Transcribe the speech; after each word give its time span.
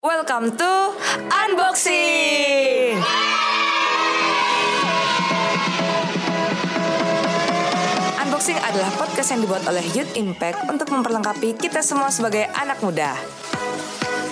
Welcome 0.00 0.56
to 0.56 0.96
Unboxing. 1.28 2.96
Unboxing 8.16 8.56
adalah 8.64 8.88
podcast 8.96 9.28
yang 9.36 9.44
dibuat 9.44 9.60
oleh 9.68 9.84
Youth 9.92 10.08
Impact 10.16 10.72
untuk 10.72 10.88
memperlengkapi 10.88 11.52
kita 11.60 11.84
semua 11.84 12.08
sebagai 12.08 12.48
anak 12.56 12.80
muda. 12.80 13.12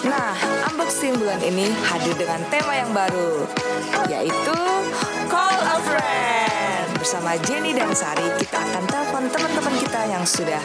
Nah, 0.09 0.33
unboxing 0.73 1.21
bulan 1.21 1.45
ini 1.45 1.69
hadir 1.85 2.17
dengan 2.17 2.41
tema 2.49 2.73
yang 2.73 2.89
baru, 2.97 3.45
yaitu 4.09 4.57
Call 5.29 5.53
a 5.53 5.77
Friend. 5.85 6.38
Bersama 6.99 7.39
Jenny 7.47 7.79
dan 7.79 7.95
Sari, 7.95 8.27
kita 8.43 8.59
akan 8.59 8.83
telepon 8.91 9.31
teman-teman 9.31 9.75
kita 9.79 10.03
yang 10.11 10.27
sudah 10.27 10.59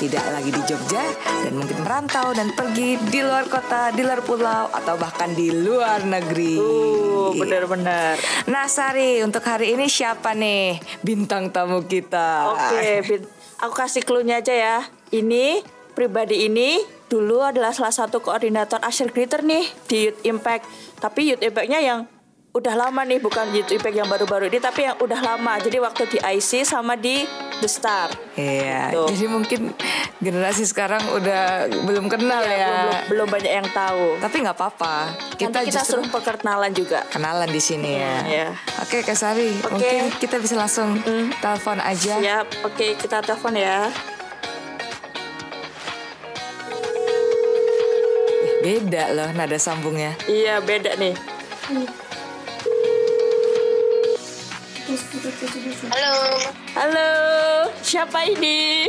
tidak 0.00 0.24
lagi 0.32 0.48
di 0.48 0.62
Jogja 0.64 1.04
dan 1.44 1.52
mungkin 1.60 1.76
merantau 1.84 2.32
dan 2.32 2.56
pergi 2.56 2.96
di 3.12 3.20
luar 3.20 3.44
kota, 3.52 3.92
di 3.92 4.00
luar 4.00 4.24
pulau, 4.24 4.72
atau 4.72 4.96
bahkan 4.96 5.36
di 5.36 5.52
luar 5.52 6.00
negeri. 6.08 6.56
Uh, 6.56 7.36
benar-benar. 7.36 8.16
Nah, 8.48 8.64
Sari, 8.64 9.20
untuk 9.20 9.44
hari 9.44 9.76
ini 9.76 9.84
siapa 9.84 10.32
nih 10.32 10.80
bintang 11.04 11.52
tamu 11.52 11.84
kita? 11.84 12.48
Oke, 12.56 13.04
Bin. 13.04 13.22
Aku 13.60 13.76
kasih 13.76 14.00
clue-nya 14.08 14.40
aja 14.40 14.56
ya. 14.56 14.76
Ini 15.12 15.60
pribadi 15.92 16.48
ini 16.48 16.80
dulu 17.12 17.44
adalah 17.44 17.76
salah 17.76 17.92
satu 17.92 18.24
koordinator 18.24 18.80
Asher 18.80 19.12
Glitter 19.12 19.44
nih 19.44 19.68
di 19.84 20.08
Youth 20.08 20.20
Impact. 20.24 20.64
Tapi 20.96 21.28
Youth 21.28 21.44
Impact-nya 21.44 21.84
yang 21.84 22.08
udah 22.54 22.74
lama 22.78 23.02
nih, 23.02 23.18
bukan 23.18 23.50
Youth 23.50 23.66
Impact 23.68 23.96
yang 23.96 24.06
baru-baru 24.06 24.46
ini, 24.46 24.62
tapi 24.62 24.86
yang 24.86 24.94
udah 24.96 25.18
lama. 25.18 25.58
Jadi 25.58 25.82
waktu 25.82 26.06
di 26.06 26.18
IC 26.22 26.62
sama 26.62 26.94
di 26.94 27.26
The 27.58 27.66
Star. 27.66 28.14
Iya, 28.38 28.94
Tuh. 28.94 29.10
jadi 29.10 29.26
mungkin 29.26 29.74
generasi 30.22 30.62
sekarang 30.62 31.02
udah 31.10 31.66
belum 31.82 32.06
kenal 32.06 32.46
Ya, 32.46 32.54
ya. 32.54 32.70
belum, 32.70 32.94
belum 33.10 33.28
banyak 33.28 33.52
yang 33.52 33.68
tahu. 33.68 34.22
Tapi 34.22 34.36
nggak 34.38 34.54
apa-apa. 34.54 34.94
Kita, 35.34 35.50
Nanti 35.50 35.66
kita 35.66 35.82
justru 35.82 35.98
suruh 35.98 36.06
perkenalan 36.06 36.70
juga. 36.70 37.02
kenalan 37.10 37.50
di 37.50 37.58
sini 37.58 37.98
ya. 37.98 38.14
Iya. 38.22 38.48
Oke, 38.86 39.02
Kak 39.02 39.18
Sari, 39.18 39.50
Oke. 39.58 39.74
mungkin 39.74 40.02
kita 40.22 40.38
bisa 40.38 40.54
langsung 40.54 40.94
telepon 41.42 41.82
aja. 41.82 42.14
Siap, 42.16 42.46
oke 42.62 42.86
kita 42.94 43.18
telepon 43.18 43.58
ya. 43.58 43.90
Beda 48.62 49.10
loh 49.10 49.28
nada 49.34 49.58
sambungnya. 49.58 50.14
Iya, 50.24 50.62
beda 50.62 50.94
nih. 50.96 51.18
Halo, 54.94 56.14
Halo, 56.78 57.10
siapa 57.82 58.30
ini? 58.30 58.86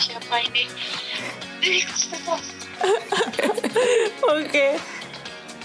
siapa 0.00 0.36
ini? 0.40 0.64
Oke. 4.24 4.80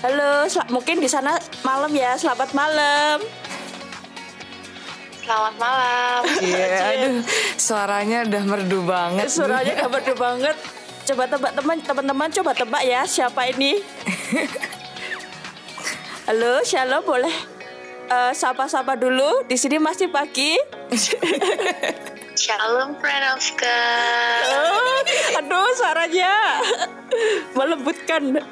Halo, 0.03 0.51
sel- 0.51 0.67
mungkin 0.67 0.99
di 0.99 1.07
sana 1.07 1.39
malam 1.63 1.95
ya. 1.95 2.19
Selamat 2.19 2.51
malam. 2.51 3.23
Selamat 5.23 5.55
malam. 5.55 6.21
Iya, 6.43 6.67
aduh, 6.91 7.23
suaranya 7.55 8.27
udah 8.27 8.43
merdu 8.43 8.79
banget. 8.83 9.31
Suaranya 9.31 9.79
udah 9.79 9.89
merdu 9.89 10.13
banget. 10.13 10.55
Coba 11.07 11.23
tebak 11.23 11.55
teman 11.55 11.77
teman-teman 11.79 12.29
coba 12.35 12.51
tebak 12.51 12.83
ya 12.83 13.07
siapa 13.07 13.47
ini? 13.47 13.79
Halo, 16.27 16.59
Shalom 16.59 17.07
boleh 17.07 17.31
eh, 18.11 18.33
sapa-sapa 18.35 18.99
dulu. 18.99 19.47
Di 19.47 19.55
sini 19.55 19.79
masih 19.79 20.11
pagi. 20.11 20.59
Shalom, 22.35 22.99
friend 22.99 23.23
of 23.31 23.39
God. 23.55 24.43
Oh, 24.51 24.99
aduh, 25.39 25.71
suaranya 25.79 26.59
melembutkan. 27.55 28.43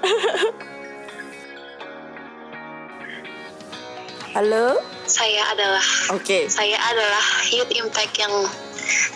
Halo. 4.32 4.80
Saya 5.04 5.44
adalah 5.52 5.84
Oke. 6.16 6.48
saya 6.48 6.80
adalah 6.80 7.26
Youth 7.52 7.76
Impact 7.76 8.16
yang 8.16 8.32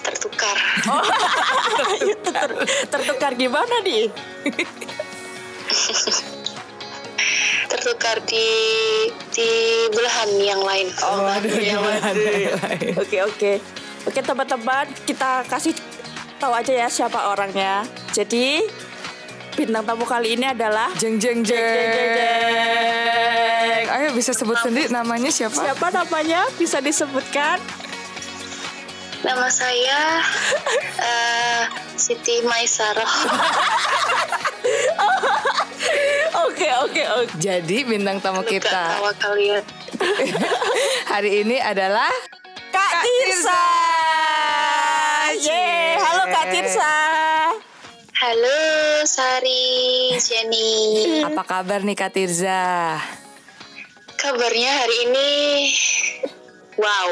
tertukar. 0.04 0.60
Tertukar 2.92 3.40
gimana 3.40 3.80
nih? 3.88 4.12
Tertukar 7.70 8.18
di 8.26 8.48
di 9.30 9.50
belahan 9.94 10.30
yang 10.42 10.62
lain. 10.66 10.90
Oh, 11.06 11.22
Waduh, 11.22 11.54
iya, 11.54 11.78
gimana 11.78 12.02
waduh. 12.02 12.26
lain? 12.66 12.94
Oke 12.98 13.18
oke 13.22 13.52
oke 14.10 14.20
teman-teman 14.20 14.86
kita 15.06 15.46
kasih 15.46 15.78
tahu 16.42 16.52
aja 16.52 16.74
ya 16.74 16.88
siapa 16.90 17.30
orangnya. 17.30 17.86
Jadi 18.10 18.66
bintang 19.54 19.86
tamu 19.86 20.08
kali 20.08 20.34
ini 20.34 20.50
adalah 20.50 20.90
Jeng 20.98 21.22
jeng 21.22 21.46
jeng. 21.46 21.60
Jeng, 21.62 21.90
jeng, 21.94 22.12
jeng. 22.18 23.86
Ayo 23.90 24.08
bisa 24.14 24.32
sebut 24.34 24.58
sendiri 24.58 24.90
namanya 24.90 25.30
siapa? 25.30 25.54
siapa 25.54 25.88
namanya 25.94 26.48
bisa 26.58 26.80
disebutkan? 26.80 27.62
Nama 29.20 29.52
saya 29.52 30.24
eh, 31.12 31.62
Siti 32.00 32.40
Maisarah. 32.48 33.12
Oke 36.46 36.68
oke 36.78 37.04
oke. 37.18 37.34
Jadi 37.38 37.78
bintang 37.84 38.20
tamu 38.20 38.44
kita 38.44 39.00
tahu 39.00 39.10
kalian. 39.18 39.64
hari 41.14 41.42
ini 41.42 41.58
adalah 41.58 42.12
Kak 42.70 42.92
Tirsa. 43.02 43.66
Yeay, 45.32 45.96
halo 45.96 46.24
Kak 46.28 46.46
Tirsa. 46.50 46.94
Halo, 48.14 48.60
Sari, 49.08 50.12
Jenny. 50.20 51.24
apa 51.24 51.40
kabar 51.42 51.80
nih 51.82 51.96
Kak 51.96 52.12
Tirza? 52.12 53.00
Kabarnya 54.14 54.72
hari 54.76 54.96
ini 55.08 55.30
wow. 56.76 57.10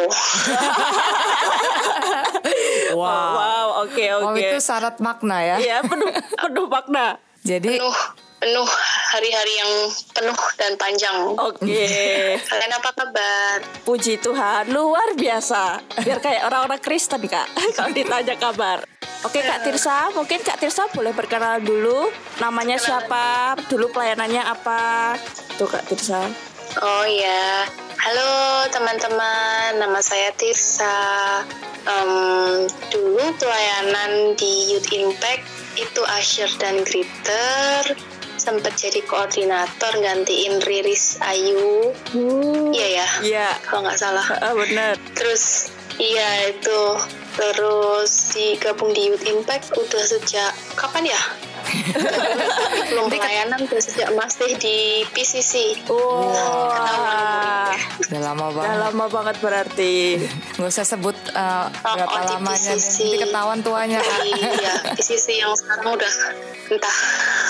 Wow, 2.91 3.27
wow 3.39 3.67
oke 3.87 4.03
Oh 4.19 4.35
oke. 4.35 4.43
itu 4.43 4.57
syarat 4.59 4.99
makna 4.99 5.39
ya. 5.39 5.55
Iya 5.57 5.77
penuh 5.81 6.11
penuh 6.11 6.67
makna. 6.67 7.15
Jadi 7.39 7.79
Penuh 7.79 7.95
penuh 8.37 8.69
hari-hari 9.13 9.53
yang 9.57 9.71
penuh 10.13 10.39
dan 10.57 10.73
panjang. 10.77 11.17
Oke. 11.37 11.85
Kalian 12.49 12.73
apa 12.77 12.89
kabar? 12.93 13.57
Puji 13.81 14.21
Tuhan, 14.21 14.69
luar 14.69 15.17
biasa. 15.17 15.81
Biar 16.05 16.19
kayak 16.21 16.45
orang-orang 16.45 16.81
Kristen, 16.81 17.25
Kak. 17.25 17.49
Kalau 17.77 17.91
ditanya 17.93 18.35
kabar. 18.37 18.85
Oke, 19.25 19.41
Kak 19.41 19.65
Tirsa, 19.65 20.13
mungkin 20.13 20.45
Kak 20.45 20.61
Tirsa 20.61 20.85
boleh 20.93 21.09
berkenalan 21.09 21.65
dulu. 21.65 22.13
Namanya 22.37 22.77
siapa? 22.77 23.57
Dulu 23.65 23.89
pelayanannya 23.89 24.45
apa? 24.45 25.17
Tuh, 25.57 25.65
Kak 25.65 25.89
Tirsa. 25.89 26.29
Oh 26.77 27.05
ya, 27.09 27.65
halo 27.97 28.29
teman-teman, 28.69 29.81
nama 29.81 29.97
saya 30.05 30.29
Tirsa. 30.37 30.93
Em, 31.87 32.67
dulu 32.93 33.23
pelayanan 33.41 34.37
di 34.37 34.75
Youth 34.75 34.93
Impact 34.93 35.41
itu 35.81 36.01
Asher 36.05 36.51
dan 36.61 36.85
Gritter. 36.85 37.97
Sempat 38.47 38.79
jadi 38.79 39.03
koordinator 39.03 39.91
gantiin 39.99 40.63
Riris 40.63 41.19
Ayu. 41.19 41.91
Iya 42.71 42.87
ya, 43.03 43.07
Iya, 43.19 43.49
kalau 43.59 43.83
nggak 43.83 43.99
salah. 43.99 44.23
ah, 44.39 44.55
bener. 44.55 44.95
Terus 45.11 45.67
iya 45.99 46.47
itu 46.47 46.79
terus 47.35 48.31
digabung 48.31 48.95
di 48.95 49.11
Youth 49.11 49.27
Impact 49.27 49.75
udah 49.75 49.99
sejak 49.99 50.55
kapan 50.79 51.11
ya? 51.11 51.21
Belum 52.87 53.05
pelayanan 53.11 53.59
udah 53.67 53.81
sejak 53.81 54.09
masih 54.15 54.55
di 54.57 55.03
PCC. 55.11 55.83
Wah, 55.91 57.73
udah 58.07 58.21
lama 58.21 58.45
udah 58.47 58.55
banget. 58.55 58.77
lama 58.87 59.05
banget 59.11 59.35
berarti. 59.43 59.93
Nggak 60.57 60.69
usah 60.71 60.85
sebut 60.87 61.17
uh, 61.35 61.67
berapa 61.83 62.07
oh, 62.07 62.23
lamanya. 62.37 62.73
PCC. 62.75 62.97
Nanti 63.03 63.17
ketahuan 63.27 63.59
tuanya. 63.61 63.99
Iya, 64.27 64.73
PCC 64.95 65.27
yang 65.39 65.53
sekarang 65.53 65.93
udah 65.95 66.13
entah 66.67 66.97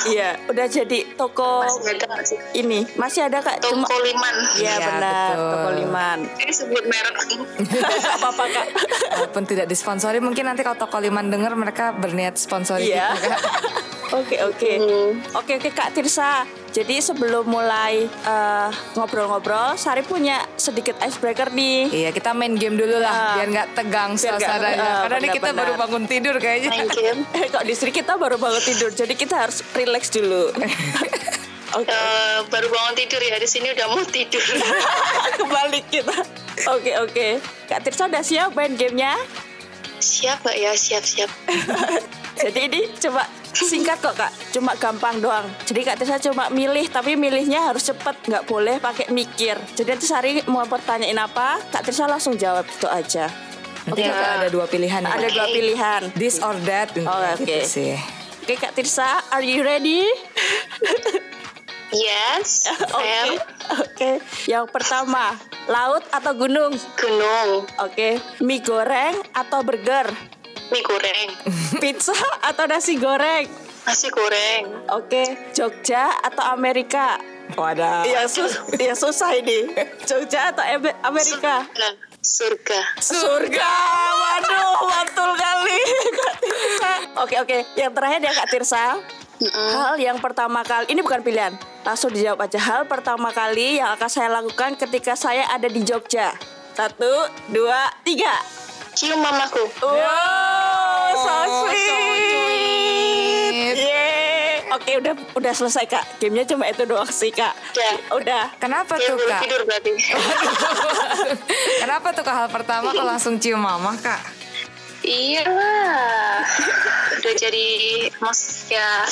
Iya, 0.08 0.30
udah 0.48 0.66
jadi 0.70 1.00
toko 1.18 1.66
masih 1.66 1.98
ada 1.98 2.08
ini. 2.56 2.80
Masih 2.96 3.22
ada, 3.28 3.44
Kak? 3.44 3.60
Toko 3.60 3.76
Cuma 3.76 3.88
Liman. 4.00 4.36
Iya, 4.56 4.74
Iya, 4.78 4.88
benar, 4.88 5.32
betul. 5.36 5.52
toko 5.52 5.70
Liman. 5.76 6.20
Ini 6.38 6.54
sebut 6.54 6.84
merek. 6.88 7.16
Gak 7.84 8.16
apa-apa, 8.22 8.44
Kak. 8.48 8.68
Walaupun 9.18 9.44
tidak 9.44 9.68
disponsori, 9.68 10.20
mungkin 10.24 10.48
nanti 10.48 10.62
kalau 10.64 10.78
toko 10.80 10.98
Liman 11.02 11.28
denger 11.28 11.54
mereka 11.58 11.92
berniat 11.92 12.40
sponsori 12.40 12.88
Iya. 12.88 13.12
Oke 14.08 14.40
oke 14.40 14.72
oke 15.34 15.52
oke 15.54 15.70
Kak 15.70 15.92
Tirsa. 15.92 16.48
Jadi 16.68 17.02
sebelum 17.02 17.44
mulai 17.44 18.06
eh, 18.06 18.70
ngobrol-ngobrol, 18.94 19.74
Sari 19.76 20.00
punya 20.02 20.46
sedikit 20.56 20.94
icebreaker 21.00 21.50
nih. 21.50 21.90
Iya, 21.90 22.10
kita 22.12 22.32
main 22.32 22.54
game 22.54 22.78
dulu 22.78 22.98
lah, 22.98 23.10
Ah. 23.10 23.34
biar 23.36 23.48
nggak 23.50 23.68
tegang 23.74 24.14
Biar 24.14 24.38
suasananya. 24.38 24.78
ah, 24.80 24.98
Karena 25.02 25.18
ini 25.18 25.30
kita 25.34 25.50
baru 25.52 25.74
bangun 25.76 26.04
tidur 26.06 26.36
kayaknya. 26.38 26.70
Main 26.70 26.88
game. 26.88 27.20
Kok 27.56 27.64
di 27.64 27.74
sini 27.74 27.92
kita 27.92 28.14
baru 28.16 28.38
bangun 28.38 28.62
tidur, 28.62 28.90
jadi 28.92 29.10
kita 29.12 29.36
harus 29.40 29.66
relax 29.74 30.08
dulu. 30.10 30.54
Oke, 31.78 31.90
Eh, 31.90 32.38
baru 32.48 32.68
bangun 32.70 32.94
tidur 32.96 33.20
ya 33.20 33.36
di 33.36 33.50
sini 33.50 33.68
udah 33.70 33.86
mau 33.90 34.00
tidur. 34.02 34.44
kebalik 35.42 35.86
kita. 35.90 36.16
Oke 36.70 36.92
oke, 36.96 37.28
Kak 37.66 37.82
Tirsa 37.82 38.06
udah 38.06 38.22
siap 38.22 38.54
main 38.54 38.72
gamenya? 38.72 39.18
siap 39.98 40.40
mbak 40.40 40.54
ya 40.56 40.72
siap 40.74 41.02
siap. 41.02 41.30
Jadi 42.38 42.60
ini 42.64 42.82
coba 42.94 43.26
singkat 43.50 43.98
kok 43.98 44.14
kak, 44.14 44.30
cuma 44.52 44.74
gampang 44.74 45.18
doang. 45.18 45.46
Jadi 45.64 45.82
kak 45.82 45.98
Tirsa 45.98 46.22
cuma 46.22 46.48
milih, 46.48 46.86
tapi 46.88 47.14
milihnya 47.14 47.64
harus 47.64 47.84
cepet, 47.84 48.14
nggak 48.24 48.46
boleh 48.46 48.78
pakai 48.78 49.10
mikir. 49.10 49.58
Jadi 49.74 49.88
nanti 49.90 50.06
Sari 50.06 50.32
mau 50.46 50.62
pertanyain 50.64 51.18
apa, 51.18 51.58
kak 51.68 51.82
Tirsa 51.82 52.06
langsung 52.06 52.36
jawab 52.36 52.64
itu 52.64 52.86
aja. 52.86 53.26
Nanti 53.84 54.04
Oke. 54.04 54.10
bakal 54.10 54.32
ada 54.38 54.50
dua 54.50 54.66
pilihan 54.66 55.02
ya. 55.02 55.10
Ada 55.10 55.28
dua 55.32 55.48
pilihan. 55.48 56.02
This 56.14 56.38
or 56.38 56.54
that 56.64 56.92
Oh, 57.00 57.18
gitu 57.40 57.48
oke. 57.48 57.58
sih. 57.64 57.96
Oke 58.44 58.54
kak 58.56 58.72
Tirsa, 58.72 59.26
are 59.28 59.42
you 59.42 59.60
ready? 59.60 60.06
Yes, 61.88 62.68
Oke, 62.92 63.00
am 63.00 63.28
oke. 63.80 64.12
Yang 64.44 64.66
pertama, 64.68 65.40
laut 65.66 66.04
atau 66.12 66.36
gunung? 66.36 66.76
gunung, 67.00 67.64
Oke, 67.80 68.20
mie 68.40 68.60
goreng 68.60 69.16
atau 69.32 69.64
burger? 69.64 70.12
Mie 70.70 70.84
goreng, 70.84 71.30
Pizza 71.82 72.16
atau 72.42 72.66
nasi 72.68 72.96
goreng? 72.98 73.48
nasi 73.88 74.12
goreng, 74.12 74.68
Oke, 74.92 75.24
Jogja 75.56 76.12
atau 76.20 76.44
Amerika? 76.52 77.16
Wadah. 77.56 78.04
Ya, 78.04 78.28
sus 78.28 78.52
ya 78.76 78.92
susah 78.92 79.32
ini. 79.32 79.72
Jogja 80.04 80.52
atau 80.52 80.60
Amerika? 81.08 81.64
surga, 81.64 81.88
surga. 82.20 82.80
Surga. 83.00 83.72
Waduh, 84.12 84.92
mantul 84.92 85.32
kali. 85.32 85.80
Kak 86.12 86.36
Tirsa. 86.44 86.94
Oke, 87.24 87.36
oke. 87.40 87.58
Yang 87.80 87.92
terakhir 87.96 88.20
ya 88.20 88.34
Kak 88.36 88.48
Tirsa. 88.52 88.86
Hal 89.56 89.96
yang 89.96 90.20
pertama 90.20 90.60
kali, 90.68 90.92
ini 90.92 91.00
bukan 91.00 91.24
pilihan. 91.24 91.56
Langsung 91.88 92.12
dijawab 92.12 92.44
aja. 92.44 92.60
Hal 92.60 92.84
pertama 92.84 93.32
kali 93.32 93.80
yang 93.80 93.96
akan 93.96 94.10
saya 94.12 94.28
lakukan 94.28 94.76
ketika 94.76 95.16
saya 95.16 95.48
ada 95.48 95.72
di 95.72 95.88
Jogja. 95.88 96.36
Satu, 96.76 97.32
dua, 97.48 97.88
tiga. 98.04 98.36
Cium 98.92 99.24
mamaku. 99.24 99.62
Wow, 99.80 99.94
so 101.18 101.34
sweet. 101.64 101.82
so. 101.84 101.98
Yeay. 103.78 104.62
Oke, 104.70 104.92
udah 104.96 105.14
udah 105.34 105.52
selesai 105.52 105.86
Kak. 105.86 106.04
Gamenya 106.18 106.46
cuma 106.46 106.66
itu 106.66 106.84
doang 106.84 107.08
sih 107.08 107.32
Kak. 107.32 107.54
Udah. 107.74 107.94
Udah. 108.14 108.44
Kenapa 108.58 108.96
Ya 108.96 109.10
tuh 109.10 109.18
kak? 109.20 109.42
tidur 109.42 109.62
berarti. 109.64 109.92
Kenapa 111.82 112.08
tuh 112.12 112.22
kak 112.22 112.36
hal 112.36 112.48
pertama 112.48 112.92
kok 112.92 113.06
langsung 113.06 113.38
cium 113.38 113.58
mama 113.58 113.96
kak? 113.98 114.20
Iya 115.02 115.46
lah. 115.46 116.42
Udah 117.16 117.34
jadi 117.34 117.68
mas 118.20 118.68
ya 118.68 119.06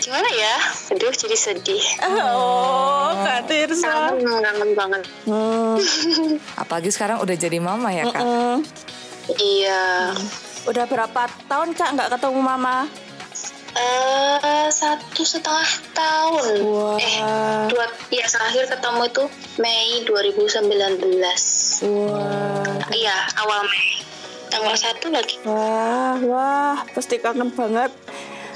gimana 0.00 0.28
ya? 0.32 0.56
Aduh 0.90 1.12
jadi 1.12 1.36
sedih. 1.36 1.84
Oh, 2.02 3.12
Kak 3.14 3.46
Tirsa. 3.46 4.16
Kangen, 4.16 4.40
kangen 4.40 4.70
banget. 4.72 5.02
Hmm. 5.28 5.76
Apalagi 6.62 6.88
sekarang 6.88 7.20
udah 7.20 7.36
jadi 7.36 7.60
mama 7.60 7.92
ya 7.92 8.08
kak. 8.08 8.24
Hmm. 8.24 8.58
Iya. 9.30 10.16
Udah 10.68 10.84
berapa 10.84 11.22
tahun 11.48 11.72
Kak 11.72 11.90
nggak 11.96 12.10
ketemu 12.16 12.40
Mama? 12.44 12.84
Eh 13.70 14.66
satu 14.68 15.22
setengah 15.22 15.70
tahun. 15.94 16.58
Wah. 16.66 16.98
Eh 16.98 17.20
dua 17.70 17.86
ya 18.10 18.26
terakhir 18.26 18.66
ketemu 18.66 19.02
itu 19.06 19.24
Mei 19.62 20.02
2019. 20.04 21.86
Wah. 21.86 22.82
Iya 22.90 23.16
awal 23.40 23.64
Mei. 23.70 23.88
Tanggal 24.50 24.74
satu 24.74 25.14
lagi. 25.14 25.38
Wah, 25.46 26.18
wah, 26.26 26.82
pasti 26.90 27.22
kangen 27.22 27.54
banget. 27.54 27.94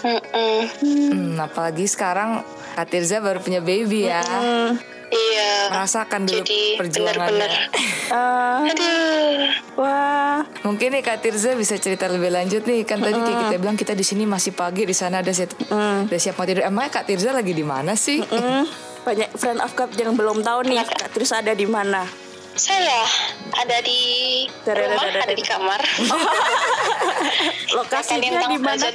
Mm-mm. 0.03 0.61
Hmm, 0.83 1.39
apalagi 1.39 1.87
sekarang 1.87 2.43
Kak 2.75 2.91
Tirza 2.91 3.23
baru 3.23 3.39
punya 3.39 3.63
baby 3.63 4.11
ya. 4.11 4.21
Hmm. 4.21 4.94
Iya. 5.11 5.53
Merasakan 5.73 6.21
dulu 6.25 6.43
Jadi 6.45 6.61
perjuangannya. 6.81 7.49
Aduh. 8.15 9.37
wah. 9.81 10.41
Mungkin 10.65 10.89
nih 10.95 11.03
Kak 11.05 11.25
Tirza 11.25 11.53
bisa 11.59 11.77
cerita 11.77 12.09
lebih 12.09 12.31
lanjut 12.33 12.63
nih. 12.65 12.87
Kan 12.87 13.01
tadi 13.03 13.19
kayak 13.19 13.39
kita 13.49 13.57
bilang 13.61 13.77
kita 13.77 13.93
di 13.93 14.05
sini 14.07 14.25
masih 14.25 14.57
pagi, 14.57 14.87
di 14.89 14.95
sana 14.97 15.21
ada 15.21 15.33
siap, 15.33 15.57
udah 16.09 16.21
siap 16.21 16.35
mau 16.39 16.47
tidur. 16.49 16.65
Emangnya 16.65 16.91
Kak 17.01 17.05
Tirza 17.09 17.31
lagi 17.35 17.53
di 17.53 17.65
mana 17.67 17.99
sih? 17.99 18.23
Hmm. 18.23 18.65
Banyak 19.05 19.37
friend 19.37 19.61
of 19.61 19.73
Cup 19.77 19.93
yang 20.01 20.17
belum 20.17 20.41
tahu 20.41 20.65
nih 20.65 20.81
Kak 20.85 21.13
Tirsa 21.13 21.45
ada 21.45 21.53
di 21.53 21.69
mana. 21.69 22.07
Saya 22.55 23.03
ada 23.51 23.83
di 23.83 24.01
rumah, 24.63 25.11
ada 25.11 25.35
di 25.35 25.43
kamar. 25.43 25.81
Lokasinya 27.77 28.47
di 28.47 28.59
mana? 28.63 28.87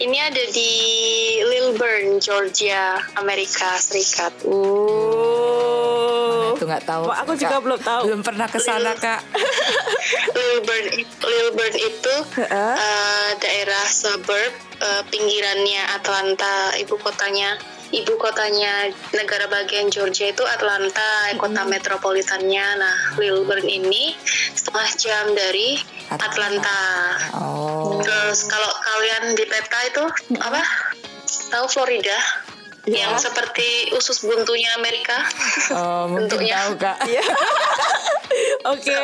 Ini 0.00 0.18
ada 0.18 0.44
di 0.50 0.70
Lilburn, 1.44 2.18
Georgia, 2.18 2.96
Amerika 3.18 3.76
Serikat. 3.76 4.32
Oh. 4.48 6.56
Itu 6.56 6.64
nggak 6.64 6.84
tahu. 6.88 7.02
Wah, 7.10 7.22
aku 7.22 7.36
Kak. 7.36 7.40
juga 7.42 7.56
belum 7.60 7.80
tahu. 7.82 8.00
Belum 8.08 8.22
pernah 8.24 8.46
ke 8.48 8.58
sana 8.58 8.96
Kak. 8.96 9.20
Lilburn, 10.36 10.86
Lilburn 11.20 11.74
itu 11.76 12.14
Heeh. 12.40 12.74
eh, 12.78 13.30
daerah 13.38 13.84
suburb 13.84 14.52
eh, 14.80 15.02
pinggirannya 15.10 15.82
Atlanta, 15.92 16.72
ibu 16.80 16.96
kotanya. 16.98 17.58
Ibu 17.92 18.16
kotanya 18.16 18.88
negara 19.12 19.44
bagian 19.52 19.92
Georgia 19.92 20.32
itu 20.32 20.40
Atlanta, 20.48 21.28
kota 21.36 21.68
metropolitannya. 21.68 22.66
Nah, 22.80 22.96
Lilburn 23.20 23.68
ini 23.68 24.16
setengah 24.56 24.88
jam 24.96 25.24
dari 25.36 25.76
Atlanta. 26.08 26.80
Oh. 27.36 28.00
Terus 28.00 28.48
kalau 28.48 28.72
kalian 28.72 29.36
di 29.36 29.44
peta 29.44 29.78
itu 29.84 30.04
apa? 30.40 30.64
Tahu 31.52 31.66
Florida? 31.68 32.16
Ya. 32.88 33.06
Yang 33.06 33.30
seperti 33.30 33.92
usus 33.94 34.24
buntunya 34.24 34.72
Amerika. 34.80 35.28
Oh, 35.76 36.08
mungkin 36.08 36.32
Bentuknya. 36.32 36.56
tahu 36.66 36.72
Kak. 36.80 36.96
Iya. 37.06 37.22
Oke. 38.72 38.96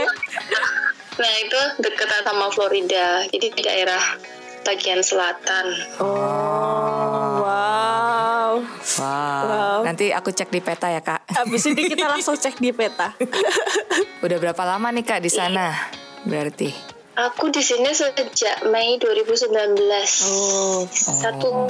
Nah, 1.18 1.32
itu 1.44 1.60
dekat 1.84 2.10
sama 2.24 2.48
Florida. 2.50 3.28
Jadi 3.28 3.52
di 3.52 3.62
daerah 3.62 4.00
bagian 4.66 5.04
selatan. 5.04 5.66
Oh, 6.02 6.87
wow. 8.62 9.42
Wow. 9.44 9.80
Nanti 9.86 10.10
aku 10.12 10.30
cek 10.34 10.50
di 10.50 10.60
peta 10.60 10.90
ya 10.90 11.00
Kak. 11.00 11.26
Habis 11.32 11.68
ini 11.70 11.86
kita 11.86 12.06
langsung 12.12 12.36
cek 12.38 12.58
di 12.58 12.70
peta. 12.74 13.14
Udah 14.24 14.38
berapa 14.38 14.62
lama 14.66 14.88
nih 14.92 15.04
Kak 15.04 15.20
di 15.22 15.30
sana? 15.30 15.74
Berarti. 16.26 16.98
Aku 17.18 17.50
di 17.50 17.58
sini 17.58 17.90
sejak 17.90 18.70
Mei 18.70 18.94
2019. 19.02 19.50
Oh. 20.30 20.86
Satu, 20.94 21.66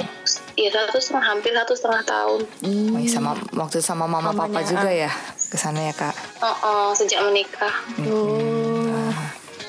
ya 0.53 0.69
satu 0.69 1.01
setengah, 1.01 1.25
hampir 1.25 1.57
satu 1.57 1.73
setengah 1.73 2.05
tahun. 2.05 2.41
Oh, 2.45 3.01
iya, 3.01 3.09
sama 3.09 3.33
waktu 3.57 3.81
sama 3.81 4.05
mama 4.05 4.29
papa 4.29 4.45
Mamanya, 4.45 4.69
juga 4.69 4.89
ya 4.93 5.09
ke 5.49 5.57
sana 5.57 5.89
ya 5.89 5.93
Kak. 5.97 6.13
Oh, 6.45 6.57
oh, 6.61 6.89
sejak 6.93 7.25
menikah. 7.25 7.73
Oh. 8.05 9.09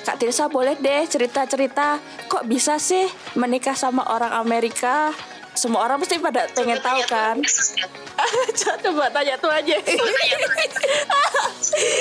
Kak 0.04 0.20
Tirsa 0.20 0.50
boleh 0.52 0.76
deh 0.76 1.06
cerita-cerita 1.06 2.02
kok 2.26 2.44
bisa 2.44 2.76
sih 2.82 3.06
menikah 3.38 3.78
sama 3.78 4.04
orang 4.10 4.36
Amerika? 4.36 5.14
Semua 5.54 5.84
orang 5.84 6.00
pasti 6.00 6.16
pada 6.22 6.46
pengen 6.54 6.78
tahu 6.80 7.00
kan? 7.06 7.36
Coba 8.84 9.10
tanya 9.12 9.34
tuh 9.40 9.50
aja. 9.50 9.76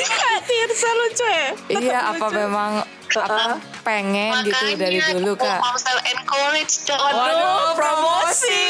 Kak 0.10 0.38
Tirsa 0.46 0.90
lucu 0.96 1.26
ya? 1.26 1.48
Iya, 1.70 2.00
apa 2.14 2.28
memang 2.32 2.72
apa 3.10 3.58
pengen 3.82 4.46
gitu 4.46 4.78
dari 4.78 5.02
dulu 5.02 5.34
Kak? 5.36 5.60
Mamsel 5.60 5.98
encourage 6.14 6.86
dong. 6.86 7.00
Waduh, 7.00 7.74
promosi. 7.74 8.68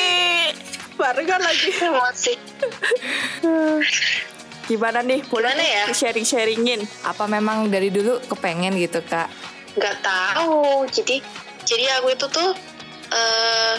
Barengan 0.95 1.41
lagi. 1.43 1.69
promosi. 1.75 2.33
Gimana 4.69 5.01
nih? 5.01 5.25
Boleh 5.27 5.51
Gimana 5.53 5.65
ya? 5.65 5.83
sharing-sharingin. 5.91 6.85
Apa 7.03 7.25
memang 7.25 7.67
dari 7.73 7.89
dulu 7.89 8.21
kepengen 8.29 8.77
gitu 8.77 9.01
Kak? 9.03 9.49
nggak 9.77 9.97
tahu 10.01 10.83
jadi 10.89 11.23
jadi 11.63 11.85
aku 12.01 12.07
itu 12.11 12.25
tuh 12.27 12.49
eh 13.13 13.73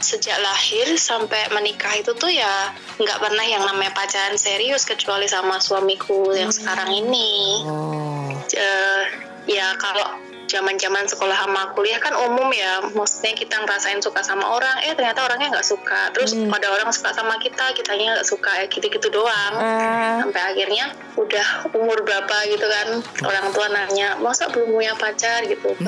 sejak 0.00 0.36
lahir 0.40 0.96
sampai 1.00 1.48
menikah 1.52 1.92
itu 1.96 2.12
tuh 2.12 2.28
ya 2.28 2.72
nggak 3.00 3.18
pernah 3.20 3.44
yang 3.44 3.64
namanya 3.64 3.92
pacaran 3.96 4.36
serius 4.36 4.84
kecuali 4.84 5.24
sama 5.24 5.56
suamiku 5.56 6.32
yang 6.36 6.52
sekarang 6.52 6.92
ini 6.92 7.64
Oh. 7.66 8.30
Eh, 8.52 9.02
ya 9.48 9.74
kalau 9.80 10.25
zaman-zaman 10.46 11.04
sekolah 11.10 11.36
sama 11.36 11.62
kuliah 11.74 11.98
kan 11.98 12.14
umum 12.14 12.48
ya. 12.54 12.82
Maksudnya 12.94 13.34
kita 13.34 13.60
ngerasain 13.62 14.00
suka 14.00 14.22
sama 14.22 14.46
orang 14.46 14.82
eh 14.86 14.94
ternyata 14.94 15.26
orangnya 15.26 15.58
nggak 15.58 15.66
suka. 15.66 16.10
Terus 16.14 16.32
ada 16.34 16.68
orang 16.72 16.90
suka 16.94 17.10
sama 17.12 17.36
kita 17.42 17.74
kitanya 17.74 18.18
nggak 18.18 18.28
suka 18.28 18.50
ya 18.62 18.64
gitu-gitu 18.70 19.10
doang. 19.10 19.54
Eh, 19.58 20.24
sampai 20.24 20.42
akhirnya 20.54 20.94
udah 21.18 21.46
umur 21.74 22.00
berapa 22.06 22.36
gitu 22.48 22.66
kan 22.66 22.88
orang 23.26 23.46
tua 23.50 23.66
nanya 23.70 24.16
masa 24.22 24.48
belum 24.48 24.72
punya 24.72 24.94
pacar? 24.96 25.44
gitu. 25.46 25.68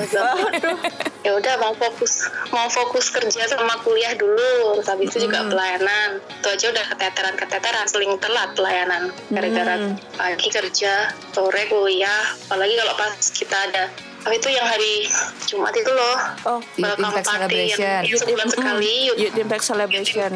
Ya 1.19 1.35
udah 1.35 1.59
mau 1.59 1.75
fokus 1.75 2.31
mau 2.55 2.71
fokus 2.71 3.11
kerja 3.11 3.43
sama 3.43 3.75
kuliah 3.83 4.15
dulu. 4.15 4.79
Terus 4.79 4.87
habis 4.87 5.11
itu 5.11 5.27
juga 5.27 5.43
pelayanan. 5.51 6.23
Itu 6.39 6.47
aja 6.47 6.65
udah 6.71 6.85
keteteran 6.95 7.35
keteteran 7.35 7.85
seling 7.91 8.15
telat 8.23 8.55
pelayanan. 8.55 9.11
Gara-gara 9.27 9.99
pagi 10.15 10.47
kerja 10.47 11.11
sore 11.35 11.67
kuliah. 11.67 12.23
Apalagi 12.47 12.73
kalau 12.79 12.95
pas 12.95 13.13
kita 13.35 13.57
ada 13.67 13.91
apa 14.19 14.35
itu 14.35 14.49
yang 14.51 14.67
hari 14.67 15.07
Jumat 15.47 15.73
itu 15.75 15.91
loh. 15.91 16.17
Oh, 16.43 16.59
Youth 16.75 16.99
Impact 16.99 17.27
party 17.27 17.39
Celebration. 17.39 18.01
yang, 18.03 18.19
sebulan 18.19 18.47
sekali. 18.51 18.93
Youth 19.07 19.19
Youth 19.19 19.37
Impact 19.39 19.63
Celebration. 19.63 20.31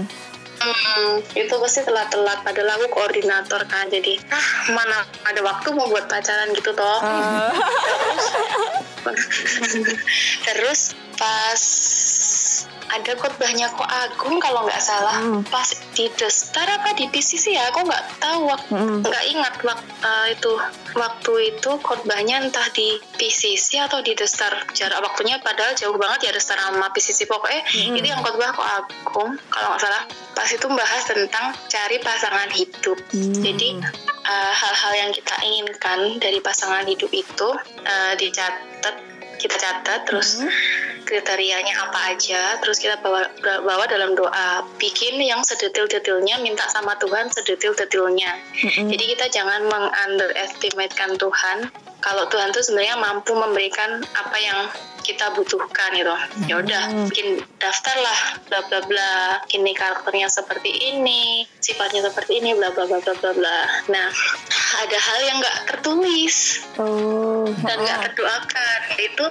Hmm, 0.64 1.20
itu 1.36 1.54
pasti 1.60 1.84
telat-telat. 1.84 2.40
Padahal 2.48 2.80
aku 2.80 2.88
koordinator 2.96 3.68
kan 3.68 3.92
jadi 3.92 4.16
ah 4.32 4.48
mana 4.72 5.04
ada 5.28 5.44
waktu 5.44 5.76
mau 5.76 5.92
buat 5.92 6.08
pacaran 6.08 6.56
gitu 6.56 6.72
toh. 6.72 7.00
Eh, 7.04 7.52
terus 10.48 10.96
pas 11.20 11.62
ada 12.94 13.12
khotbahnya 13.14 13.68
kok 13.68 13.86
Agung 13.86 14.38
kalau 14.38 14.64
nggak 14.64 14.78
salah. 14.80 15.18
Pas 15.44 15.66
di 15.92 16.10
Destar 16.12 16.66
apa 16.68 16.94
di 16.94 17.06
PCC 17.06 17.52
ya? 17.52 17.68
Aku 17.68 17.82
nggak 17.82 18.04
tahu 18.18 18.40
wak- 18.46 18.70
nggak 19.02 19.24
ingat 19.28 19.54
wak- 19.62 19.82
eh, 20.00 20.28
itu 20.32 20.52
waktu 20.94 21.34
itu 21.52 21.70
khotbahnya 21.80 22.42
entah 22.42 22.70
di 22.70 22.88
PCC 23.14 23.78
atau 23.80 24.00
di 24.00 24.14
Destar 24.14 24.54
jarak 24.72 25.02
waktunya 25.02 25.38
padahal 25.40 25.74
jauh 25.74 25.96
banget 25.96 26.30
ya 26.30 26.32
Destar 26.32 26.56
sama 26.56 26.90
PCC 26.90 27.26
pokoknya 27.26 27.62
itu 27.94 28.06
yang 28.06 28.20
khotbah 28.20 28.52
kok 28.52 28.68
Agung 28.68 29.32
kalau 29.48 29.68
nggak 29.72 29.82
salah. 29.82 30.04
Pas 30.32 30.48
itu 30.48 30.66
bahas 30.68 31.02
tentang 31.04 31.46
cari 31.68 31.98
pasangan 32.00 32.50
hidup. 32.50 32.98
Jadi 33.12 33.70
eh, 34.24 34.54
hal-hal 34.54 34.94
yang 34.98 35.12
kita 35.12 35.36
inginkan 35.42 36.00
dari 36.18 36.40
pasangan 36.40 36.84
hidup 36.84 37.10
itu 37.10 37.50
eh, 37.82 38.14
dicatat 38.16 38.96
kita 39.44 39.60
catat 39.60 40.08
terus 40.08 40.40
kriterianya 41.04 41.76
apa 41.84 42.16
aja 42.16 42.64
terus 42.64 42.80
kita 42.80 42.96
bawa 43.04 43.28
bawa 43.44 43.84
dalam 43.92 44.16
doa. 44.16 44.64
Bikin 44.80 45.20
yang 45.20 45.44
sedetil-detilnya 45.44 46.40
minta 46.40 46.64
sama 46.72 46.96
Tuhan 47.04 47.28
sedetil-detilnya. 47.28 48.32
Jadi 48.88 49.04
kita 49.04 49.28
jangan 49.28 49.68
mengunderestimatekan 49.68 51.20
Tuhan. 51.20 51.68
Kalau 52.00 52.24
Tuhan 52.32 52.56
tuh 52.56 52.64
sebenarnya 52.64 52.96
mampu 52.96 53.36
memberikan 53.36 54.00
apa 54.16 54.38
yang 54.40 54.60
kita 55.04 55.36
butuhkan 55.36 55.92
gitu 55.94 56.16
ya 56.48 56.56
udah 56.58 56.84
bikin 57.08 57.38
daftar 57.60 57.96
lah 58.00 58.20
bla 58.48 58.60
bla 58.66 58.80
bla 58.84 59.12
ini 59.52 59.72
karakternya 59.72 60.28
seperti 60.28 60.72
ini 60.96 61.44
sifatnya 61.60 62.02
seperti 62.02 62.40
ini 62.40 62.56
bla 62.56 62.72
bla 62.72 62.88
bla 62.88 63.00
bla 63.00 63.14
bla 63.14 63.32
bla 63.34 63.60
nah 63.88 64.08
ada 64.80 64.98
hal 64.98 65.20
yang 65.22 65.38
nggak 65.40 65.58
tertulis 65.70 66.64
Oh. 66.74 67.46
dan 67.62 67.78
nggak 67.78 68.00
terdoakan 68.10 68.80
itu 68.98 69.26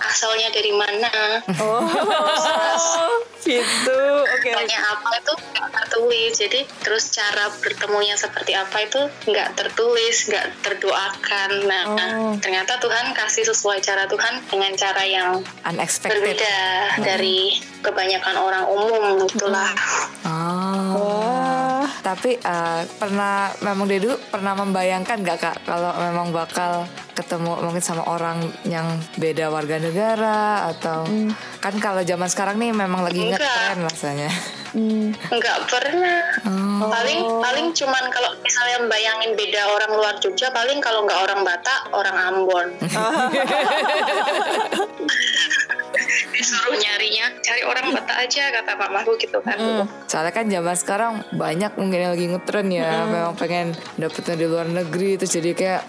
asalnya 0.00 0.48
dari 0.48 0.72
mana 0.72 1.12
Oh. 1.58 1.84
gitu. 3.46 4.00
Oke. 4.26 4.50
tanya 4.50 4.78
apa 4.90 5.08
itu 5.16 5.32
nggak 5.54 5.70
tertulis 5.72 6.32
jadi 6.34 6.60
terus 6.82 7.14
cara 7.14 7.46
bertemunya 7.62 8.18
seperti 8.18 8.52
apa 8.52 8.76
itu 8.82 9.00
nggak 9.26 9.54
tertulis 9.54 10.26
nggak 10.26 10.46
terdoakan 10.62 11.50
nah 11.64 11.84
Oh. 11.96 12.34
ternyata 12.38 12.76
Tuhan 12.78 13.12
kasih 13.12 13.44
sesuai 13.46 13.80
cara 13.80 14.04
Tuhan 14.06 14.44
dengan 14.46 14.72
cara 14.74 15.02
yang 15.02 15.15
Unexpected. 15.66 16.14
berbeda 16.20 16.56
dari 17.00 17.58
kebanyakan 17.80 18.34
orang 18.38 18.64
umum 18.66 19.26
gitulah 19.26 19.70
Oh. 20.26 20.45
Tapi 22.06 22.38
eh, 22.38 22.82
pernah 23.02 23.50
memang 23.66 23.90
Dedu 23.90 24.14
pernah 24.30 24.54
membayangkan 24.54 25.26
nggak 25.26 25.38
kak 25.42 25.56
kalau 25.66 25.90
memang 25.98 26.30
bakal 26.30 26.86
ketemu 27.18 27.58
mungkin 27.58 27.82
sama 27.82 28.06
orang 28.06 28.46
yang 28.62 28.86
beda 29.16 29.50
warga 29.50 29.82
negara 29.82 30.70
atau 30.70 31.02
kan 31.58 31.74
kalau 31.80 32.04
zaman 32.04 32.28
sekarang 32.28 32.60
nih 32.60 32.70
memang 32.70 33.02
lagi 33.02 33.26
Enggak. 33.26 33.42
ngetren 33.42 33.78
rasanya. 33.82 34.30
Hmm. 34.76 35.08
nggak 35.32 35.72
pernah 35.72 36.20
Oh. 36.44 36.92
paling 36.92 37.24
paling 37.40 37.72
cuman 37.72 38.12
kalau 38.12 38.28
misalnya 38.44 38.84
bayangin 38.84 39.32
beda 39.32 39.72
orang 39.72 39.96
luar 39.96 40.14
Jogja 40.20 40.52
paling 40.52 40.84
kalau 40.84 41.08
nggak 41.08 41.16
orang 41.16 41.40
Batak 41.40 41.88
orang 41.96 42.12
Ambon 42.12 42.76
disuruh 46.46 46.78
nyarinya 46.78 47.26
cari 47.42 47.62
orang 47.62 47.90
Batak 47.90 48.18
aja 48.22 48.54
kata 48.54 48.72
mamaku 48.78 49.18
gitu 49.18 49.42
kan 49.42 49.58
Hmm. 49.58 49.82
Soalnya 50.06 50.30
kan 50.30 50.46
zaman 50.46 50.76
sekarang 50.76 51.12
banyak 51.34 51.74
mungkin 51.74 51.98
yang 51.98 52.12
lagi 52.14 52.26
ngetren 52.28 52.68
ya, 52.70 53.02
memang 53.04 53.34
pengen 53.34 53.66
dapetnya 53.96 54.36
di 54.36 54.46
luar 54.46 54.64
negeri 54.64 55.16
terus 55.16 55.32
jadi 55.32 55.50
kayak 55.52 55.82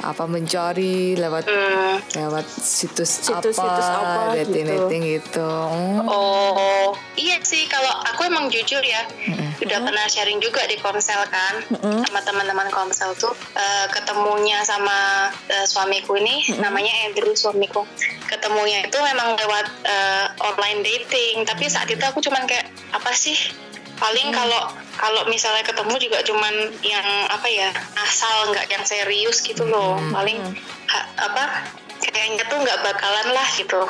apa 0.00 0.24
mencari 0.24 1.12
lewat 1.14 1.44
Hmm. 1.44 2.00
lewat 2.16 2.46
situs, 2.48 3.20
Situs-situs 3.20 3.60
apa 3.84 4.32
apa, 4.32 4.34
dating 4.34 4.64
gitu. 4.64 4.76
dating 4.88 5.02
gitu. 5.06 5.44
Hmm. 5.44 6.02
Oh, 6.02 6.88
iya 7.14 7.36
sih 7.40 7.68
kalau 7.68 7.92
aku 8.02 8.24
emang 8.24 8.48
jujur 8.48 8.80
ya, 8.80 9.04
udah 9.60 9.78
pernah 9.78 10.04
sharing 10.08 10.40
juga 10.40 10.64
di 10.64 10.80
Komsel 10.80 11.20
kan, 11.28 11.60
sama 12.00 12.20
teman-teman 12.24 12.72
Komsel 12.72 13.12
tuh 13.14 13.36
eh, 13.52 13.86
ketemunya 13.92 14.64
sama 14.64 15.28
eh, 15.46 15.66
suamiku 15.68 16.16
ini, 16.16 16.48
namanya 16.56 16.90
Andrew 17.04 17.36
suamiku. 17.36 17.84
Ketemunya 18.24 18.88
itu 18.88 18.96
memang 18.96 19.36
lewat 19.36 19.59
eh, 19.66 20.26
online 20.42 20.80
dating, 20.82 21.44
tapi 21.44 21.66
saat 21.66 21.88
itu 21.88 22.00
aku 22.00 22.20
cuman 22.20 22.44
kayak 22.46 22.68
apa 22.92 23.10
sih? 23.12 23.36
Paling 24.00 24.32
kalau 24.32 24.72
kalau 24.96 25.22
misalnya 25.28 25.60
ketemu 25.60 25.92
juga 26.00 26.24
cuman 26.24 26.54
yang 26.80 27.04
apa 27.28 27.44
ya 27.48 27.68
asal 28.00 28.48
nggak 28.48 28.72
yang 28.72 28.84
serius 28.84 29.44
gitu 29.44 29.68
loh. 29.68 30.00
Paling 30.08 30.40
ha- 30.88 31.08
apa 31.20 31.44
kayaknya 32.00 32.42
tuh 32.48 32.58
nggak 32.64 32.80
bakalan 32.80 33.28
lah 33.36 33.48
gitu. 33.54 33.80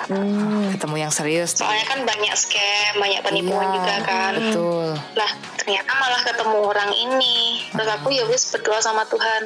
Ketemu 0.77 0.97
yang 0.99 1.13
serius. 1.15 1.55
Soalnya 1.55 1.87
kan 1.87 2.03
banyak 2.03 2.35
scam, 2.35 2.99
banyak 2.99 3.23
penipuan 3.23 3.71
Iya, 3.71 3.75
juga 3.79 3.95
kan. 4.03 4.33
Betul. 4.35 4.89
Lah, 5.15 5.31
ternyata 5.57 5.91
malah 5.95 6.23
ketemu 6.27 6.59
orang 6.59 6.91
ini. 6.91 7.65
Terus 7.71 7.89
aku 7.89 8.09
ya 8.11 8.27
wis 8.27 8.51
berdoa 8.51 8.83
sama 8.83 9.07
Tuhan. 9.07 9.43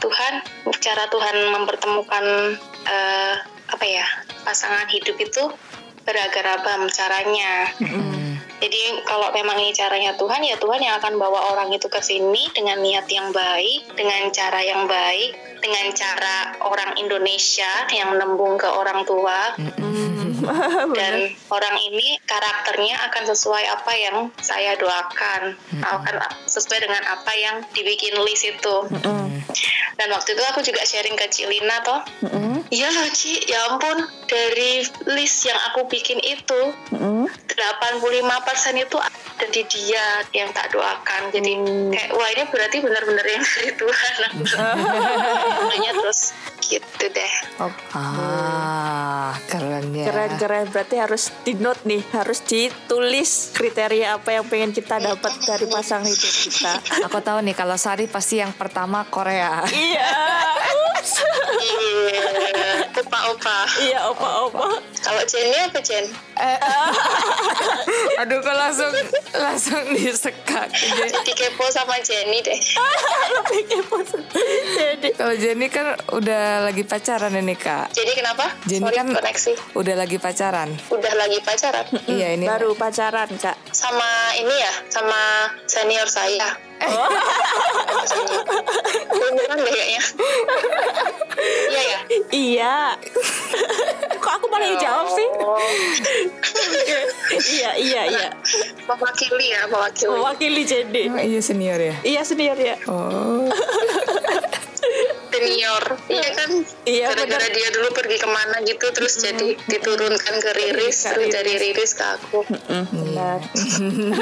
Tuhan, 0.00 0.32
cara 0.80 1.04
Tuhan 1.12 1.36
mempertemukan 1.52 2.24
eh, 2.88 3.34
apa 3.74 3.90
ya 3.90 4.06
pasangan 4.46 4.86
hidup 4.86 5.18
itu 5.18 5.50
beragam 6.04 6.86
caranya. 6.92 7.72
Jadi 8.64 9.04
kalau 9.04 9.28
memang 9.34 9.60
ini 9.60 9.76
caranya 9.76 10.16
Tuhan 10.16 10.40
ya 10.40 10.56
Tuhan 10.56 10.80
yang 10.80 10.96
akan 10.96 11.20
bawa 11.20 11.52
orang 11.52 11.68
itu 11.74 11.84
ke 11.90 12.00
sini 12.00 12.48
dengan 12.56 12.80
niat 12.80 13.04
yang 13.12 13.28
baik, 13.28 13.92
dengan 13.92 14.32
cara 14.32 14.60
yang 14.64 14.88
baik, 14.88 15.60
dengan 15.60 15.92
cara 15.92 16.56
orang 16.64 16.96
Indonesia 16.96 17.68
yang 17.92 18.16
menembung 18.16 18.56
ke 18.56 18.64
orang 18.64 19.04
tua. 19.04 19.52
Dan 20.92 21.32
orang 21.48 21.76
ini 21.88 22.20
karakternya 22.28 23.00
akan 23.08 23.24
sesuai 23.32 23.64
apa 23.64 23.92
yang 23.96 24.16
saya 24.40 24.76
doakan. 24.76 25.56
Akan 25.84 26.14
sesuai 26.44 26.84
dengan 26.84 27.00
apa 27.04 27.32
yang 27.36 27.64
dibikin 27.72 28.16
list 28.24 28.44
itu. 28.48 28.76
Dan 29.94 30.08
waktu 30.10 30.34
itu 30.34 30.42
aku 30.44 30.60
juga 30.60 30.82
sharing 30.84 31.16
ke 31.16 31.26
Cilina 31.32 31.80
toh. 31.84 32.00
Iya 32.72 32.88
loh 32.90 33.08
Ci 33.12 33.44
ya 33.44 33.70
ampun 33.70 34.08
dari 34.26 34.82
list 35.14 35.46
yang 35.46 35.60
aku 35.70 35.86
bikin 35.94 36.18
itu 36.18 36.60
85% 36.90 37.54
itu 38.76 38.98
ada 38.98 39.46
di 39.46 39.62
dia 39.70 40.04
yang 40.34 40.50
tak 40.50 40.74
doakan 40.74 41.30
jadi 41.30 41.52
kayak 41.94 42.10
wah 42.10 42.28
ini 42.34 42.42
berarti 42.50 42.82
benar-benar 42.82 43.22
yang 43.22 43.44
dari 43.46 43.70
Tuhan 43.72 44.14
makanya 45.62 45.92
terus 45.94 46.34
gitu 46.60 47.06
deh 47.06 47.32
Ah, 47.94 49.38
keren 49.46 49.94
ya. 49.94 50.10
Keren 50.10 50.32
keren 50.34 50.66
berarti 50.68 50.96
harus 50.98 51.30
di 51.46 51.54
note 51.54 51.86
nih, 51.86 52.02
harus 52.10 52.42
ditulis 52.42 53.54
kriteria 53.54 54.18
apa 54.18 54.34
yang 54.34 54.44
pengen 54.50 54.74
kita 54.74 54.98
dapat 54.98 55.30
dari 55.46 55.70
pasangan 55.70 56.02
hidup 56.02 56.34
kita. 56.34 56.72
Aku 57.06 57.22
tahu 57.22 57.38
nih 57.46 57.54
kalau 57.54 57.78
Sari 57.78 58.10
pasti 58.10 58.42
yang 58.42 58.50
pertama 58.50 59.06
Korea. 59.06 59.62
iya. 59.70 60.10
iya 61.62 62.34
opa-opa 63.14 63.58
Iya, 63.78 63.98
opa-opa. 64.10 64.66
Kalau 65.04 65.20
Jenny 65.22 65.58
apa 65.60 65.78
Jen? 65.78 66.08
Aduh 68.16 68.38
kok 68.40 68.54
langsung 68.54 68.90
langsung 69.34 69.82
disekak. 69.90 70.72
Jadi- 70.72 71.34
kepo 71.34 71.66
sama 71.68 71.98
Jenny 72.00 72.40
deh 72.40 72.56
Lebih 73.34 73.62
kepo. 73.68 73.96
Jadi 74.72 75.08
Kalau 75.12 75.34
Jenny 75.34 75.66
kan 75.68 75.86
udah 76.10 76.64
lagi 76.64 76.82
pacaran 76.82 77.34
ini 77.34 77.54
kak. 77.54 77.90
jadi 77.90 78.12
kenapa? 78.14 78.48
Jenny 78.64 78.86
Sorry 78.86 78.96
kan 78.96 79.06
koneksi 79.12 79.52
udah 79.74 79.94
lagi 79.94 80.16
pacaran. 80.16 80.68
udah 80.88 81.12
lagi 81.14 81.38
pacaran 81.40 81.84
Iya 82.06 82.28
ini. 82.32 82.46
baru 82.46 82.72
pacaran, 82.72 83.28
Kak. 83.34 83.56
sama 83.68 84.06
ini 84.36 84.54
ya 84.56 84.72
sama 84.88 85.20
senior 85.66 86.06
saya 86.06 86.54
beneran 89.14 89.58
deh 89.62 89.72
kayaknya 89.72 90.02
iya 91.70 91.82
ya 91.82 91.98
Iya. 92.34 92.76
Kok 94.18 94.32
aku 94.38 94.46
malah 94.50 94.66
yang 94.66 94.80
jawab 94.82 95.06
sih? 95.12 95.28
Oh, 95.38 95.58
iya, 97.54 97.70
iya, 97.78 98.02
iya. 98.10 98.28
mewakili 98.86 99.54
ya 99.54 99.66
mewakili 99.70 100.10
Mewakili 100.10 100.62
jadi. 100.66 101.02
Oh, 101.10 101.20
iya 101.22 101.40
senior 101.42 101.78
ya. 101.78 101.94
Iya 102.02 102.20
senior 102.26 102.58
ya. 102.58 102.76
Oh. 102.90 103.46
Senior. 105.44 105.84
Iya 106.08 106.28
kan? 106.32 106.50
Iya, 106.88 107.06
gara-gara 107.12 107.48
dia 107.52 107.68
dulu 107.70 107.88
pergi 107.92 108.16
ke 108.16 108.28
mana 108.28 108.56
gitu 108.64 108.86
terus 108.96 109.14
jadi 109.20 109.54
diturunkan 109.68 110.34
ke 110.40 110.50
Riris 110.56 110.96
terus 111.04 111.28
dari 111.28 111.52
Riris. 111.60 111.92
Ke 111.94 112.04
aku. 112.16 112.40
Benar. 112.72 113.38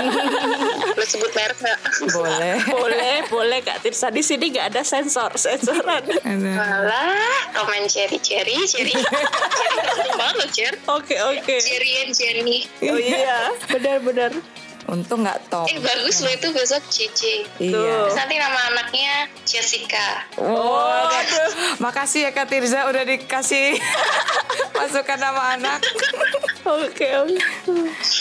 lo 0.98 1.04
sebut 1.06 1.30
merek 1.32 1.58
nggak? 1.62 1.80
Boleh. 2.10 2.56
boleh, 2.82 3.14
boleh 3.30 3.58
Kak 3.62 3.86
Tirsa. 3.86 4.10
Di 4.10 4.20
sini 4.20 4.50
nggak 4.52 4.74
ada 4.74 4.82
sensor, 4.82 5.30
sensoran. 5.38 6.04
Malah 6.26 7.54
Tom 7.54 7.70
and 7.72 7.88
Jerry 7.88 8.18
Jerry 8.18 8.58
Jerry. 8.66 8.92
Jerry 9.58 9.92
sering 9.94 10.16
banget 10.18 10.36
loh 10.36 10.48
Jer. 10.50 10.74
Oke, 10.90 11.16
oke. 11.16 11.54
Jerry 11.62 11.92
and 12.04 12.12
Jenny. 12.12 12.58
Oh 12.82 12.98
iya, 12.98 13.54
benar-benar. 13.70 14.32
Untung 14.92 15.24
nggak 15.24 15.48
Tom. 15.48 15.64
eh 15.64 15.80
bagus 15.80 16.20
lo 16.20 16.28
itu 16.28 16.52
besok 16.52 16.84
Cici 16.86 17.48
Iya. 17.56 18.04
Terus 18.04 18.12
nanti 18.12 18.36
nama 18.36 18.60
anaknya 18.68 19.24
Jessica 19.42 20.28
Oh, 20.36 21.08
makasih 21.78 22.28
ya 22.28 22.30
Kak 22.30 22.46
Tirza 22.46 22.84
udah 22.84 23.00
dikasih 23.02 23.80
masukan 24.76 25.16
nama 25.16 25.56
anak. 25.56 25.80
Oke, 26.62 27.08
oke. 27.16 27.40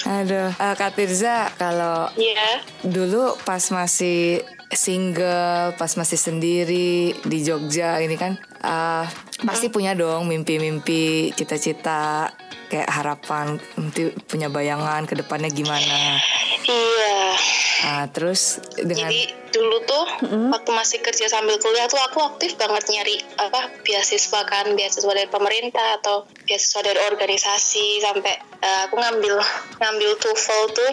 Aduh, 0.07 0.49
eh, 0.49 0.73
Kak 0.73 0.95
Tirza 0.95 1.51
kalau 1.55 2.07
Iya. 2.15 2.63
dulu 2.81 3.35
pas 3.41 3.61
masih 3.67 4.39
single, 4.71 5.75
pas 5.75 5.91
masih 5.93 6.15
sendiri 6.15 6.91
di 7.19 7.37
Jogja 7.41 7.99
ini 7.99 8.15
kan 8.15 8.39
eh, 8.61 9.05
pasti 9.41 9.67
punya 9.73 9.97
dong 9.97 10.29
mimpi-mimpi, 10.29 11.33
cita-cita, 11.33 12.29
kayak 12.71 12.87
harapan, 12.87 13.59
nanti 13.75 14.15
punya 14.31 14.47
bayangan 14.47 15.03
ke 15.03 15.19
depannya 15.19 15.51
gimana. 15.51 16.23
Iya. 16.63 17.35
Ah, 17.81 18.05
terus 18.13 18.61
dengan 18.77 19.09
Jadi 19.09 19.41
dulu 19.51 19.83
tuh 19.83 20.05
waktu 20.53 20.71
masih 20.71 21.03
kerja 21.03 21.27
sambil 21.27 21.59
kuliah 21.59 21.89
tuh 21.91 21.99
aku 21.99 22.23
aktif 22.23 22.55
banget 22.55 22.87
nyari 22.87 23.19
apa 23.35 23.67
beasiswa 23.83 24.47
kan 24.47 24.71
beasiswa 24.79 25.11
dari 25.11 25.27
pemerintah 25.27 25.99
atau 25.99 26.23
beasiswa 26.47 26.79
dari 26.87 27.01
organisasi 27.11 27.99
sampai 27.99 28.31
eh, 28.63 28.79
aku 28.87 28.95
ngambil 28.95 29.35
ngambil 29.81 30.09
TOEFL 30.23 30.63
tuh 30.71 30.91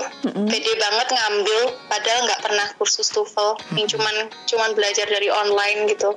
pede 0.51 0.73
banget 0.75 1.09
ngambil 1.13 1.61
padahal 1.87 2.21
nggak 2.27 2.41
pernah 2.43 2.67
kursus 2.81 3.13
TOEFL. 3.15 3.79
Yang 3.79 3.95
cuman 3.95 4.15
cuman 4.49 4.71
belajar 4.75 5.07
dari 5.07 5.29
online 5.31 5.87
gitu. 5.93 6.17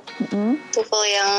TOEFL 0.72 1.04
yang 1.06 1.30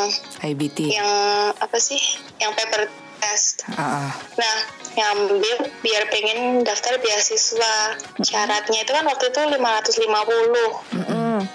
IBT. 0.43 0.89
yang 0.89 1.09
apa 1.57 1.77
sih 1.79 1.99
yang 2.41 2.51
paper 2.55 2.87
test 3.23 3.63
ah. 3.79 4.11
Nah, 4.35 4.57
ngambil 4.93 5.71
biar 5.79 6.03
pengen 6.11 6.61
daftar 6.67 6.99
beasiswa. 6.99 7.97
Syaratnya 8.19 8.83
itu 8.83 8.91
kan 8.91 9.05
waktu 9.07 9.31
itu 9.31 9.41
550. 9.47 11.07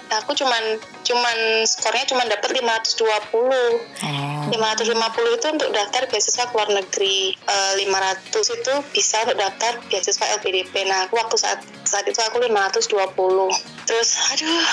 Nah, 0.09 0.17
aku 0.17 0.33
cuman 0.33 0.81
cuman 1.09 1.65
skornya 1.65 2.05
cuman 2.05 2.29
dapat 2.29 2.49
520. 2.53 3.01
Oh. 3.41 4.45
550 4.49 5.37
itu 5.37 5.47
untuk 5.49 5.69
daftar 5.73 6.05
beasiswa 6.09 6.45
ke 6.49 6.53
luar 6.53 6.69
negeri. 6.73 7.33
Eh, 7.33 7.73
500 7.85 8.57
itu 8.61 8.73
bisa 8.93 9.17
untuk 9.25 9.37
daftar 9.41 9.71
beasiswa 9.89 10.25
LPDP. 10.37 10.73
Nah, 10.85 11.09
aku 11.09 11.17
waktu 11.17 11.35
saat 11.37 11.59
saat 11.85 12.05
itu 12.05 12.21
aku 12.21 12.41
520. 12.45 13.49
Terus 13.89 14.09
aduh, 14.29 14.65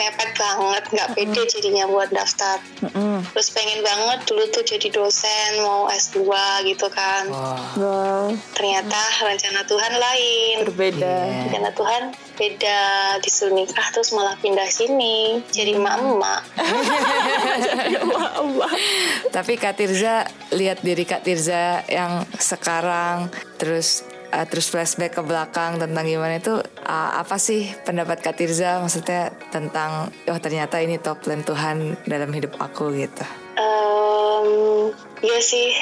mepet 0.00 0.30
banget, 0.32 0.84
nggak 0.88 1.08
pede 1.12 1.42
jadinya 1.44 1.84
buat 1.92 2.08
daftar. 2.08 2.56
Terus 3.36 3.48
pengen 3.52 3.84
banget 3.84 4.24
dulu 4.24 4.48
tuh 4.48 4.64
jadi 4.64 4.88
dosen, 4.88 5.60
mau 5.60 5.92
S2 5.92 6.24
gitu 6.64 6.88
kan 6.88 7.28
Wah. 7.28 7.68
Wow, 7.76 8.24
ternyata 8.56 9.00
rencana 9.22 9.60
Tuhan 9.68 9.92
lain 9.98 10.54
berbeda. 10.64 11.04
Iya. 11.04 11.40
rencana 11.50 11.70
Tuhan 11.76 12.02
beda 12.36 12.80
disuruh 13.24 13.56
nikah 13.56 13.88
terus 13.92 14.12
malah 14.12 14.36
pindah 14.40 14.68
sini 14.68 15.40
jadi 15.48 15.65
emak-emak 15.74 16.40
Tapi 19.36 19.52
Kak 19.58 19.76
Tirza 19.76 20.24
lihat 20.54 20.80
diri 20.80 21.02
Kak 21.04 21.26
Tirza 21.26 21.82
yang 21.90 22.24
sekarang 22.38 23.28
terus 23.58 24.06
uh, 24.32 24.46
terus 24.46 24.70
flashback 24.70 25.18
ke 25.18 25.22
belakang 25.22 25.78
tentang 25.80 26.04
gimana 26.06 26.38
itu 26.38 26.56
uh, 26.84 27.10
apa 27.20 27.36
sih 27.36 27.68
pendapat 27.84 28.22
Kak 28.22 28.36
Tirza 28.38 28.80
maksudnya 28.80 29.32
tentang 29.52 30.10
oh 30.28 30.38
ternyata 30.40 30.80
ini 30.82 30.98
top 30.98 31.22
plan 31.24 31.42
Tuhan 31.44 31.96
dalam 32.08 32.30
hidup 32.32 32.56
aku 32.58 32.92
gitu. 32.96 33.24
Em, 33.56 34.48
ya 35.24 35.38
sih 35.40 35.72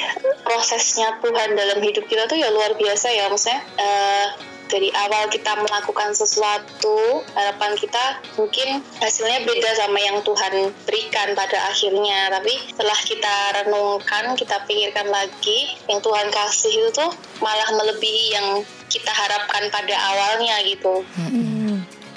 prosesnya 0.47 1.19
Tuhan 1.19 1.59
dalam 1.59 1.79
hidup 1.83 2.07
kita 2.07 2.27
tuh 2.31 2.39
ya 2.39 2.47
luar 2.51 2.75
biasa 2.79 3.11
ya 3.11 3.27
maksudnya 3.27 3.59
eh, 3.75 4.27
dari 4.65 4.89
awal 4.93 5.29
kita 5.29 5.53
melakukan 5.61 6.13
sesuatu 6.17 7.21
harapan 7.37 7.71
kita 7.77 8.21
mungkin 8.37 8.81
hasilnya 8.97 9.45
beda 9.45 9.71
sama 9.77 9.99
yang 10.01 10.21
Tuhan 10.25 10.73
berikan 10.89 11.37
pada 11.37 11.69
akhirnya 11.69 12.33
tapi 12.33 12.53
setelah 12.73 12.99
kita 13.05 13.35
renungkan 13.61 14.33
kita 14.33 14.57
pikirkan 14.65 15.07
lagi 15.09 15.77
yang 15.85 16.01
Tuhan 16.01 16.27
kasih 16.33 16.73
itu 16.73 16.89
tuh 16.93 17.11
malah 17.41 17.69
melebihi 17.77 18.25
yang 18.33 18.47
kita 18.89 19.11
harapkan 19.11 19.69
pada 19.69 19.95
awalnya 20.13 20.61
gitu 20.65 21.05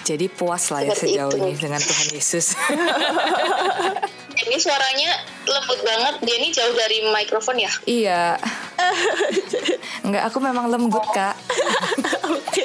Jadi 0.08 0.24
puas 0.32 0.72
lah 0.72 0.88
ya 0.88 0.96
Seperti 0.96 1.20
sejauh 1.20 1.36
itu. 1.36 1.44
ini 1.44 1.52
dengan 1.60 1.80
Tuhan 1.84 2.08
Yesus. 2.16 2.56
ini 4.48 4.56
suaranya 4.56 5.10
lembut 5.44 5.80
banget 5.84 6.14
dia 6.24 6.36
ini 6.40 6.48
jauh 6.48 6.72
dari 6.72 7.04
mikrofon 7.12 7.60
ya 7.60 7.68
iya. 7.84 8.40
Enggak, 10.08 10.24
aku 10.32 10.38
memang 10.40 10.72
lembut 10.72 11.04
kak. 11.12 11.36
Oke. 12.28 12.62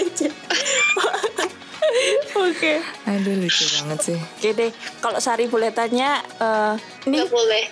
Oke. 2.33 2.73
Aduh 3.05 3.33
lucu 3.37 3.63
banget 3.79 3.99
sih. 4.01 4.19
Oke 4.19 4.49
deh, 4.55 4.71
kalau 4.97 5.19
Sari 5.21 5.45
boleh 5.45 5.69
tanya, 5.69 6.23
eh, 6.41 6.73
ini 7.05 7.21
nggak 7.21 7.29
boleh 7.29 7.63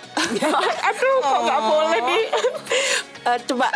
Aduh, 0.88 1.14
kok 1.20 1.40
nggak 1.42 1.60
boleh 1.66 1.98
nih? 2.06 2.22
Eh, 3.22 3.38
coba 3.48 3.68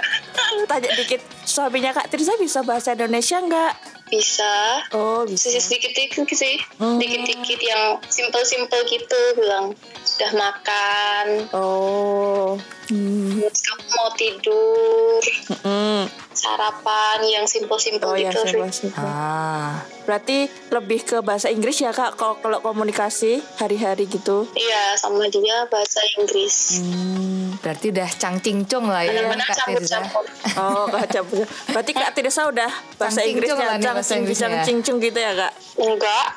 tanya 0.67 0.91
dikit, 0.95 1.23
suaminya 1.43 1.91
Kak 1.95 2.11
Tirza 2.11 2.35
bisa 2.39 2.63
bahasa 2.63 2.95
Indonesia 2.95 3.39
nggak? 3.43 3.96
Bisa 4.07 4.87
Oh, 4.91 5.23
bisa. 5.23 5.51
sih 5.51 5.59
sedikit-dikit 5.59 6.27
sih 6.29 6.57
Hmm. 6.77 6.97
dikit-dikit 6.97 7.59
yang 7.61 7.83
simple-simple 8.03 8.79
gitu 8.85 9.21
bilang 9.35 9.75
sudah 10.01 10.31
makan 10.33 11.27
Oh. 11.51 12.55
Hmm. 12.87 13.43
terus 13.43 13.61
kamu 13.61 13.83
mau 13.91 14.09
tidur 14.15 15.19
Mm. 15.59 16.07
sarapan 16.31 17.19
yang 17.25 17.45
simple-simple 17.45 18.07
Oh 18.07 18.15
ya, 18.15 18.31
gitu 18.31 18.39
sih 18.41 18.55
simpel-simpel. 18.55 19.03
Ah, 19.03 19.83
Berarti 20.07 20.39
lebih 20.71 21.03
ke 21.03 21.19
bahasa 21.19 21.51
Inggris 21.51 21.75
ya 21.77 21.91
Kak 21.91 22.15
kalau 22.15 22.39
kalau 22.39 22.63
komunikasi 22.63 23.43
hari-hari 23.57 24.07
gitu. 24.07 24.47
iya 24.55 24.95
sama 24.95 25.27
dia 25.27 25.67
bahasa 25.67 25.99
Inggris 26.15 26.79
Hmm. 26.79 27.59
berarti 27.59 27.91
udah 27.91 28.07
cangcingcung 28.13 28.87
lah 28.87 29.03
ya 29.03 29.11
benar-benar 29.11 29.43
Kak 29.45 29.67
Tirza. 29.67 29.99
campur-campur 29.99 30.25
Oh, 30.57 30.85
Kak 30.87 31.07
Campur. 31.11 31.43
Berarti 31.67 31.91
Kak 31.93 32.11
Tirza 32.13 32.43
udah 32.47 32.71
bahasa 32.95 33.27
Cang 33.83 33.96
Cincung 33.99 34.27
bahasa 34.27 34.47
Inggrisnya. 34.47 34.83
cing 34.83 34.99
gitu 34.99 35.19
ya 35.19 35.33
Kak? 35.35 35.53
enggak 35.77 36.27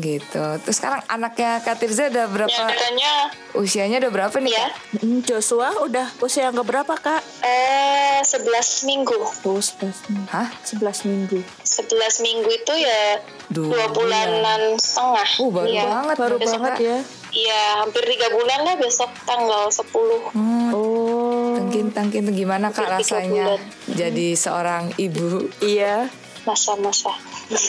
Gitu. 0.00 0.44
Terus 0.60 0.76
sekarang 0.76 1.00
anaknya 1.06 1.60
Kak 1.60 1.76
Tirza 1.76 2.08
udah 2.08 2.26
berapa? 2.26 2.50
ya 2.50 2.66
katanya 2.66 3.12
Usianya 3.52 3.96
udah 3.98 4.10
berapa 4.10 4.36
nih 4.38 4.50
ya 4.50 4.66
Kak? 4.66 4.72
Hmm, 4.98 5.20
Joshua 5.22 5.68
udah 5.80 6.06
usia 6.20 6.48
yang 6.48 6.56
keberapa 6.56 6.94
Kak? 6.94 7.22
eh 7.42 8.20
11 8.20 8.46
minggu 8.86 9.16
Oh, 9.42 9.58
11 9.58 10.08
minggu. 10.08 10.28
Hah? 10.28 10.48
11 10.62 11.04
minggu. 11.04 11.38
11 11.62 12.20
minggu 12.20 12.48
itu 12.50 12.74
ya 12.76 13.20
Dua 13.48 13.66
dua 13.66 13.84
bulanan 13.90 14.76
setengah 14.76 15.28
Uh, 15.38 15.50
baru 15.50 15.66
Iya. 15.68 15.84
banget. 15.84 16.16
Baru 16.16 16.36
banget 16.38 16.74
ya. 16.80 16.98
Iya, 17.30 17.62
hampir 17.78 18.02
tiga 18.04 18.26
bulan 18.28 18.60
lah 18.60 18.74
besok 18.76 19.06
tanggal 19.22 19.66
10 19.66 20.32
Hmm, 20.32 20.70
Oh. 20.72 21.54
tangkin-tangkin 21.56 22.26
gimana 22.28 22.68
Kak 22.68 22.90
Hampir 22.90 23.06
rasanya 23.06 23.44
bulan. 23.54 23.60
jadi 23.88 24.28
seorang 24.34 24.84
ibu? 24.96 25.46
Iya. 25.60 26.10
masa-masa. 26.40 27.12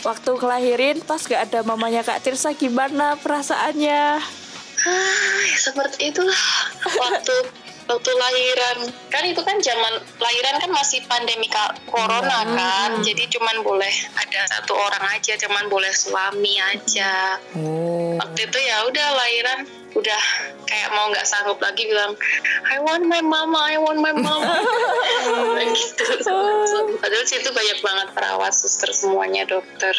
Waktu 0.00 0.30
kelahirin 0.34 1.00
pas 1.00 1.20
gak 1.20 1.48
ada 1.48 1.60
mamanya 1.62 2.02
Kak 2.02 2.20
Tirsa 2.20 2.52
gimana 2.52 3.16
perasaannya? 3.16 4.20
Ah, 4.78 4.94
ya 5.42 5.58
seperti 5.58 6.08
itulah 6.08 6.38
waktu 6.84 7.36
waktu 7.88 8.10
lahiran. 8.12 8.78
Kan 9.08 9.24
itu 9.24 9.40
kan 9.40 9.56
zaman 9.64 9.98
lahiran 10.20 10.54
kan 10.60 10.70
masih 10.70 11.00
pandemi 11.08 11.48
corona 11.88 12.44
kan. 12.44 13.00
Jadi 13.00 13.26
cuman 13.32 13.64
boleh 13.64 13.94
ada 14.14 14.40
satu 14.52 14.76
orang 14.76 15.04
aja 15.16 15.34
cuman 15.40 15.66
boleh 15.72 15.90
suami 15.90 16.60
aja. 16.60 17.40
Oh. 17.56 17.98
waktu 18.18 18.50
itu 18.50 18.58
ya 18.58 18.76
udah 18.90 19.08
lahiran 19.14 19.58
udah 19.96 20.22
kayak 20.68 20.92
mau 20.92 21.08
nggak 21.08 21.24
sanggup 21.24 21.56
lagi 21.64 21.88
bilang 21.88 22.12
I 22.68 22.76
want 22.82 23.08
my 23.08 23.24
mama 23.24 23.72
I 23.72 23.80
want 23.80 23.98
my 23.98 24.12
mama. 24.12 24.54
Gitu. 25.78 26.06
Padahal 26.98 27.24
situ 27.26 27.50
banyak 27.50 27.78
banget 27.80 28.08
perawat 28.14 28.52
suster 28.52 28.90
semuanya 28.90 29.46
dokter 29.46 29.94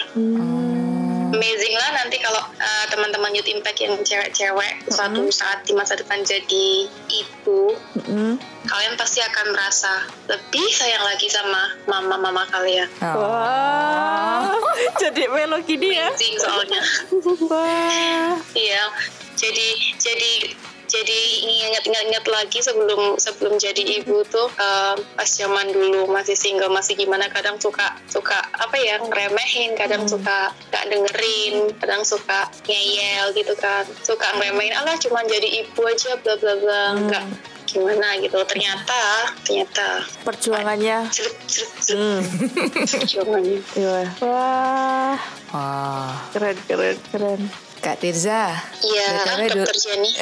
amazing 1.31 1.75
lah 1.77 1.89
nanti 2.01 2.17
kalau 2.19 2.41
uh, 2.41 2.85
teman-teman 2.89 3.31
Youth 3.33 3.49
Impact 3.49 3.79
yang 3.79 3.95
cewek-cewek 4.01 4.89
suatu 4.89 5.29
saat 5.29 5.63
di 5.65 5.73
masa 5.77 5.95
depan 5.95 6.21
jadi 6.25 6.89
ibu 7.09 7.73
Mm-mm. 8.01 8.37
kalian 8.65 8.93
pasti 8.97 9.21
akan 9.21 9.45
merasa 9.53 10.05
lebih 10.27 10.67
sayang 10.73 11.03
lagi 11.05 11.27
sama 11.29 11.77
mama-mama 11.85 12.45
kalian 12.49 12.89
Oh. 12.99 13.15
Wah, 13.21 14.53
jadi 15.01 15.29
melo 15.29 15.61
gini 15.63 15.95
ya? 15.95 16.09
amazing 16.11 16.35
soalnya 16.41 16.81
Wah, 17.51 18.33
iya 18.53 18.83
jadi 19.39 19.69
jadi 19.95 20.31
jadi 20.89 21.21
ingat-ingat 21.69 22.25
lagi 22.25 22.59
sebelum 22.65 23.21
sebelum 23.21 23.61
jadi 23.61 24.01
ibu 24.01 24.25
tuh 24.25 24.49
uh, 24.57 24.97
pas 25.13 25.29
zaman 25.29 25.69
dulu 25.69 26.09
masih 26.09 26.33
single 26.33 26.73
masih 26.73 26.97
gimana 26.97 27.29
kadang 27.29 27.61
suka 27.61 27.93
suka 28.09 28.41
apa 28.57 28.75
ya 28.75 28.97
ngeremehin 28.97 29.77
kadang 29.77 30.09
suka 30.09 30.49
gak 30.73 30.85
dengerin 30.89 31.69
kadang 31.77 32.01
suka 32.01 32.49
ngeyel 32.65 33.29
gitu 33.37 33.53
kan 33.61 33.85
suka 34.01 34.33
ngeremehin 34.41 34.73
alah 34.73 34.97
cuma 34.97 35.21
jadi 35.29 35.61
ibu 35.61 35.81
aja 35.85 36.17
bla 36.25 36.35
bla 36.41 36.53
bla 36.57 36.81
nggak 36.97 37.25
gimana 37.69 38.17
gitu 38.17 38.37
ternyata 38.49 39.29
ternyata 39.45 40.01
perjuangannya. 40.25 41.05
Hmm. 41.93 42.19
perjuangannya 42.97 43.61
Iya. 43.77 44.09
Wah, 44.25 45.17
Wah. 45.53 46.13
keren 46.33 46.57
keren 46.65 46.97
keren. 47.13 47.41
Kak 47.79 48.03
Tirza. 48.03 48.51
Iya, 48.83 49.07
dokter 49.47 49.75
Jenny. 49.75 50.11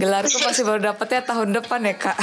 gelarku 0.00 0.38
masih 0.42 0.62
baru 0.62 0.80
dapetnya 0.92 1.26
tahun 1.26 1.58
depan 1.58 1.82
ya 1.82 1.94
kak. 1.98 2.18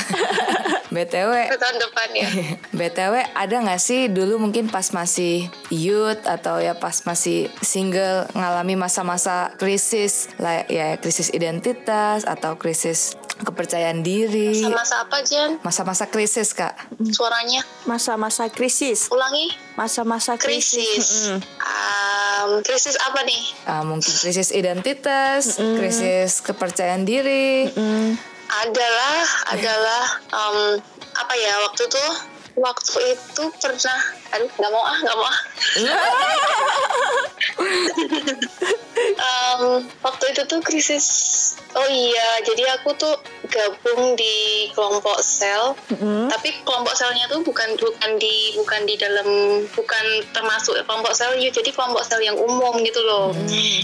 BTW. 0.93 1.31
Tahun 1.57 1.77
depan 1.81 2.07
ya. 2.13 2.27
BTW 2.69 3.13
ada 3.33 3.55
nggak 3.65 3.81
sih 3.81 4.07
dulu 4.13 4.37
mungkin 4.37 4.69
pas 4.69 4.93
masih 4.93 5.49
youth 5.73 6.21
atau 6.23 6.61
ya 6.61 6.77
pas 6.77 6.93
masih 7.03 7.49
single 7.65 8.29
ngalami 8.37 8.77
masa-masa 8.77 9.57
krisis 9.57 10.29
lah 10.37 10.69
ya 10.69 10.95
krisis 11.01 11.33
identitas 11.33 12.29
atau 12.29 12.61
krisis 12.61 13.17
kepercayaan 13.41 14.05
diri. 14.05 14.61
Masa-masa 14.61 14.95
apa 15.01 15.17
Jen? 15.25 15.49
Masa-masa 15.65 16.05
krisis 16.07 16.53
kak. 16.53 16.77
Suaranya 17.09 17.65
Masa-masa 17.89 18.47
krisis. 18.53 19.09
ulangi. 19.09 19.49
Masa-masa 19.73 20.37
krisis. 20.37 20.77
Krisis. 20.77 21.09
Mm-mm. 21.33 21.37
Um, 22.43 22.59
krisis 22.59 22.99
apa 22.99 23.23
nih? 23.23 23.43
Ah, 23.63 23.87
mungkin 23.87 24.11
krisis 24.11 24.51
identitas, 24.51 25.55
krisis 25.55 26.43
kepercayaan 26.43 27.07
diri. 27.07 27.71
Adalah, 28.67 29.17
adalah 29.55 30.03
um, 30.35 30.59
apa 31.15 31.33
ya 31.39 31.53
waktu 31.63 31.87
tuh 31.87 32.11
waktu 32.53 33.17
itu 33.17 33.43
pernah 33.57 33.99
aduh 34.33 34.49
nggak 34.49 34.71
mau 34.71 34.83
ah 34.85 34.97
nggak 35.01 35.17
mau 35.17 35.25
ah. 35.25 35.39
Em, 39.03 39.89
waktu 40.05 40.23
itu 40.31 40.41
tuh 40.45 40.61
krisis 40.61 41.05
oh 41.73 41.87
iya 41.89 42.45
jadi 42.45 42.77
aku 42.77 42.93
tuh 42.93 43.17
gabung 43.49 44.15
di 44.15 44.69
kelompok 44.73 45.21
sel 45.21 45.73
tapi 46.29 46.49
kelompok 46.65 46.93
selnya 46.93 47.25
tuh 47.29 47.41
bukan 47.45 47.77
bukan 47.77 48.11
di 48.17 48.53
bukan 48.57 48.81
di 48.85 48.95
dalam 48.97 49.27
bukan 49.73 50.05
termasuk 50.31 50.77
kelompok 50.85 51.13
sel 51.13 51.33
ya 51.37 51.49
jadi 51.49 51.69
kelompok 51.73 52.05
sel 52.05 52.21
yang 52.21 52.37
umum 52.37 52.77
gitu 52.81 53.01
loh. 53.03 53.33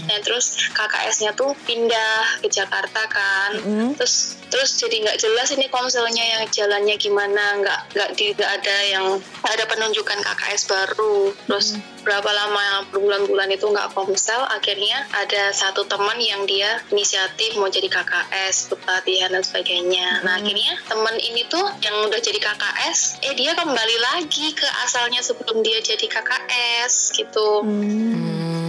Nah 0.06 0.18
terus 0.22 0.58
KKS-nya 0.74 1.34
tuh 1.38 1.54
pindah 1.66 2.42
ke 2.42 2.48
Jakarta 2.50 3.06
kan. 3.06 3.50
Terus 3.98 4.38
terus 4.50 4.74
jadi 4.82 5.06
nggak 5.06 5.18
jelas 5.22 5.54
ini 5.54 5.70
komselnya 5.70 6.24
yang 6.26 6.42
jalannya 6.50 6.98
gimana 6.98 7.62
nggak 7.62 7.80
nggak 7.94 8.10
di 8.18 8.34
nggak 8.34 8.50
ada 8.60 8.76
yang 8.84 9.06
ada 9.40 9.64
penunjukan 9.64 10.20
KKS 10.20 10.68
baru. 10.68 11.32
Terus 11.48 11.80
berapa 12.04 12.28
lama 12.28 12.84
berbulan-bulan 12.92 13.48
itu 13.56 13.64
nggak 13.64 13.96
komsel 13.96 14.40
akhirnya 14.52 15.04
ada 15.16 15.52
satu 15.52 15.88
teman 15.88 16.16
yang 16.20 16.44
dia 16.44 16.80
inisiatif 16.92 17.56
mau 17.56 17.72
jadi 17.72 17.88
KKS 17.88 18.76
pelatihan 18.76 19.32
dan 19.32 19.40
sebagainya. 19.40 20.20
Nah 20.28 20.36
akhirnya 20.36 20.76
teman 20.84 21.16
ini 21.16 21.48
tuh 21.48 21.64
yang 21.80 21.96
udah 22.12 22.20
jadi 22.20 22.36
KKS 22.36 23.24
eh 23.24 23.32
dia 23.32 23.56
kembali 23.56 23.96
lagi 24.12 24.52
ke 24.52 24.68
asalnya 24.84 25.24
sebelum 25.24 25.64
dia 25.64 25.80
jadi 25.80 26.04
KKS 26.04 27.16
gitu. 27.16 27.64
Hmm. 27.64 28.59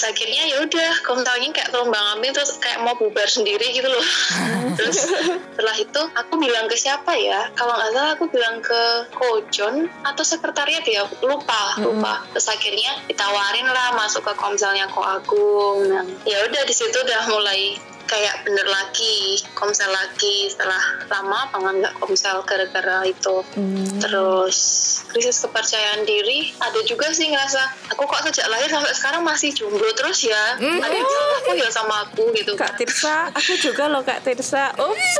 Terus 0.00 0.16
akhirnya 0.16 0.48
ya 0.48 0.56
udah 0.64 0.90
komselnya 1.04 1.52
kayak 1.52 1.76
terombang 1.76 2.00
ambing 2.16 2.32
terus 2.32 2.56
kayak 2.56 2.80
mau 2.80 2.96
bubar 2.96 3.28
sendiri 3.28 3.68
gitu 3.68 3.84
loh. 3.84 4.00
Terus 4.80 5.12
setelah 5.12 5.76
itu 5.76 6.00
aku 6.16 6.40
bilang 6.40 6.72
ke 6.72 6.76
siapa 6.80 7.12
ya? 7.20 7.52
Kalau 7.52 7.76
nggak 7.76 7.92
salah 7.92 8.10
aku 8.16 8.24
bilang 8.32 8.64
ke 8.64 9.12
Kojon 9.12 9.92
atau 10.00 10.24
sekretariat 10.24 10.80
ya 10.88 11.04
lupa 11.20 11.76
lupa. 11.84 12.24
Terus 12.32 12.48
akhirnya 12.48 12.96
ditawarin 13.12 13.68
lah 13.68 13.92
masuk 13.92 14.24
ke 14.24 14.32
komselnya 14.40 14.88
Ko 14.88 15.04
Agung. 15.04 15.84
Nah 15.92 16.08
ya 16.24 16.48
udah 16.48 16.62
di 16.64 16.72
situ 16.72 16.96
udah 16.96 17.28
mulai 17.28 17.76
kayak 18.10 18.42
bener 18.42 18.66
lagi 18.66 19.38
komsel 19.54 19.86
lagi 19.86 20.50
setelah 20.50 20.82
lama 21.06 21.46
banget 21.54 21.74
nggak 21.86 21.94
komsel 22.02 22.42
gara-gara 22.42 23.06
itu. 23.06 23.46
Terus 24.02 24.58
krisis 25.14 25.38
kepercayaan 25.46 26.02
diri 26.02 26.50
ada 26.58 26.82
juga 26.82 27.14
sih 27.14 27.30
ngerasa 27.30 27.94
aku 27.94 28.02
kok 28.10 28.26
sejak 28.26 28.50
lahir 28.50 28.66
sampai 28.66 28.90
sekarang 28.98 29.22
masih 29.22 29.54
jomblo 29.54 29.86
terus 29.94 30.26
ya? 30.26 30.58
Ada 30.58 30.90
yang 30.90 31.06
salah 31.06 31.36
aku 31.38 31.52
ya 31.54 31.68
sama 31.70 31.94
aku 32.10 32.22
gitu 32.34 32.52
Kak 32.58 32.74
Tirsa, 32.74 33.30
aku 33.30 33.54
juga 33.62 33.86
loh 33.86 34.02
Kak 34.02 34.26
Tirsa. 34.26 34.74
Ups. 34.74 35.10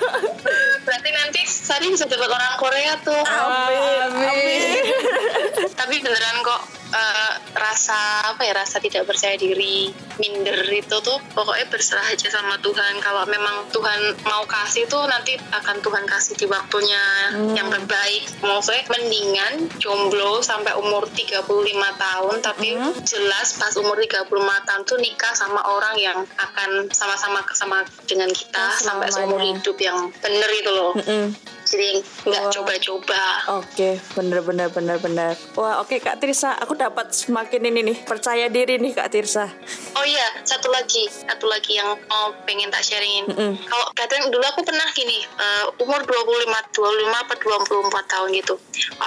berarti 0.86 1.10
nanti 1.16 1.40
Sari 1.48 1.88
bisa 1.88 2.04
dapat 2.04 2.28
orang 2.28 2.54
Korea 2.60 2.92
tuh. 3.00 3.22
Amin. 3.24 4.84
tapi 5.72 6.04
beneran 6.04 6.36
kok 6.44 6.81
eh, 6.92 7.32
rasa 7.56 8.32
apa 8.32 8.44
ya 8.44 8.52
rasa 8.52 8.78
tidak 8.78 9.08
percaya 9.08 9.34
diri 9.36 9.90
minder 10.20 10.60
itu 10.68 10.96
tuh 11.00 11.18
pokoknya 11.32 11.66
berserah 11.72 12.06
aja 12.12 12.28
sama 12.28 12.60
Tuhan. 12.60 13.00
Kalau 13.00 13.24
memang 13.26 13.68
Tuhan 13.72 14.16
mau 14.28 14.44
kasih 14.46 14.86
tuh 14.86 15.04
nanti 15.08 15.36
akan 15.36 15.80
Tuhan 15.80 16.04
kasih 16.06 16.36
di 16.36 16.46
waktunya 16.46 17.02
yang 17.56 17.68
terbaik. 17.72 18.28
Maksudnya 18.44 18.84
mendingan 18.92 19.52
jomblo 19.80 20.44
sampai 20.44 20.76
umur 20.76 21.08
35 21.08 21.48
tahun 21.98 22.34
tapi 22.44 22.76
jelas 23.02 23.56
pas 23.56 23.74
umur 23.80 23.96
35 23.96 24.28
tahun 24.68 24.82
tuh 24.84 24.98
nikah 25.00 25.32
sama 25.32 25.60
orang 25.64 25.96
yang 25.96 26.18
akan 26.38 26.90
sama-sama 26.92 27.40
sama 27.56 27.84
dengan 28.04 28.28
kita 28.30 28.76
sampai 28.78 29.08
seumur 29.08 29.40
hidup 29.40 29.76
yang 29.80 30.12
bener 30.20 30.50
itu 30.52 30.70
loh. 30.70 30.92
Mm. 30.98 31.28
Jadi 31.72 32.04
nggak 32.28 32.44
coba-coba 32.52 33.22
Oke, 33.62 33.98
bener 34.14 34.40
bener 34.44 34.68
bener 34.70 34.96
bener. 35.00 35.32
Wah, 35.58 35.82
oke 35.82 35.98
Kak 35.98 36.20
Tirsa, 36.22 36.54
aku 36.60 36.76
dapat 36.76 37.10
semakin 37.10 37.68
ini 37.72 37.80
nih 37.92 37.98
percaya 38.04 38.46
diri 38.46 38.78
nih 38.78 38.92
Kak 38.94 39.10
Tirsa. 39.10 39.48
Oh 39.96 40.04
iya, 40.06 40.42
satu 40.46 40.70
lagi, 40.70 41.06
satu 41.10 41.46
lagi 41.46 41.78
yang 41.78 41.94
mau 42.10 42.34
pengen 42.48 42.70
tak 42.72 42.82
sharingin. 42.82 43.28
Mm-mm. 43.28 43.52
Kalau 43.66 43.86
kadang 43.94 44.30
dulu 44.32 44.42
aku 44.46 44.66
pernah 44.66 44.86
gini, 44.94 45.22
eh, 45.22 45.64
umur 45.82 46.02
25, 46.02 46.48
25 46.74 47.22
apa 47.22 47.34
24 47.38 48.12
tahun 48.12 48.28
gitu. 48.34 48.54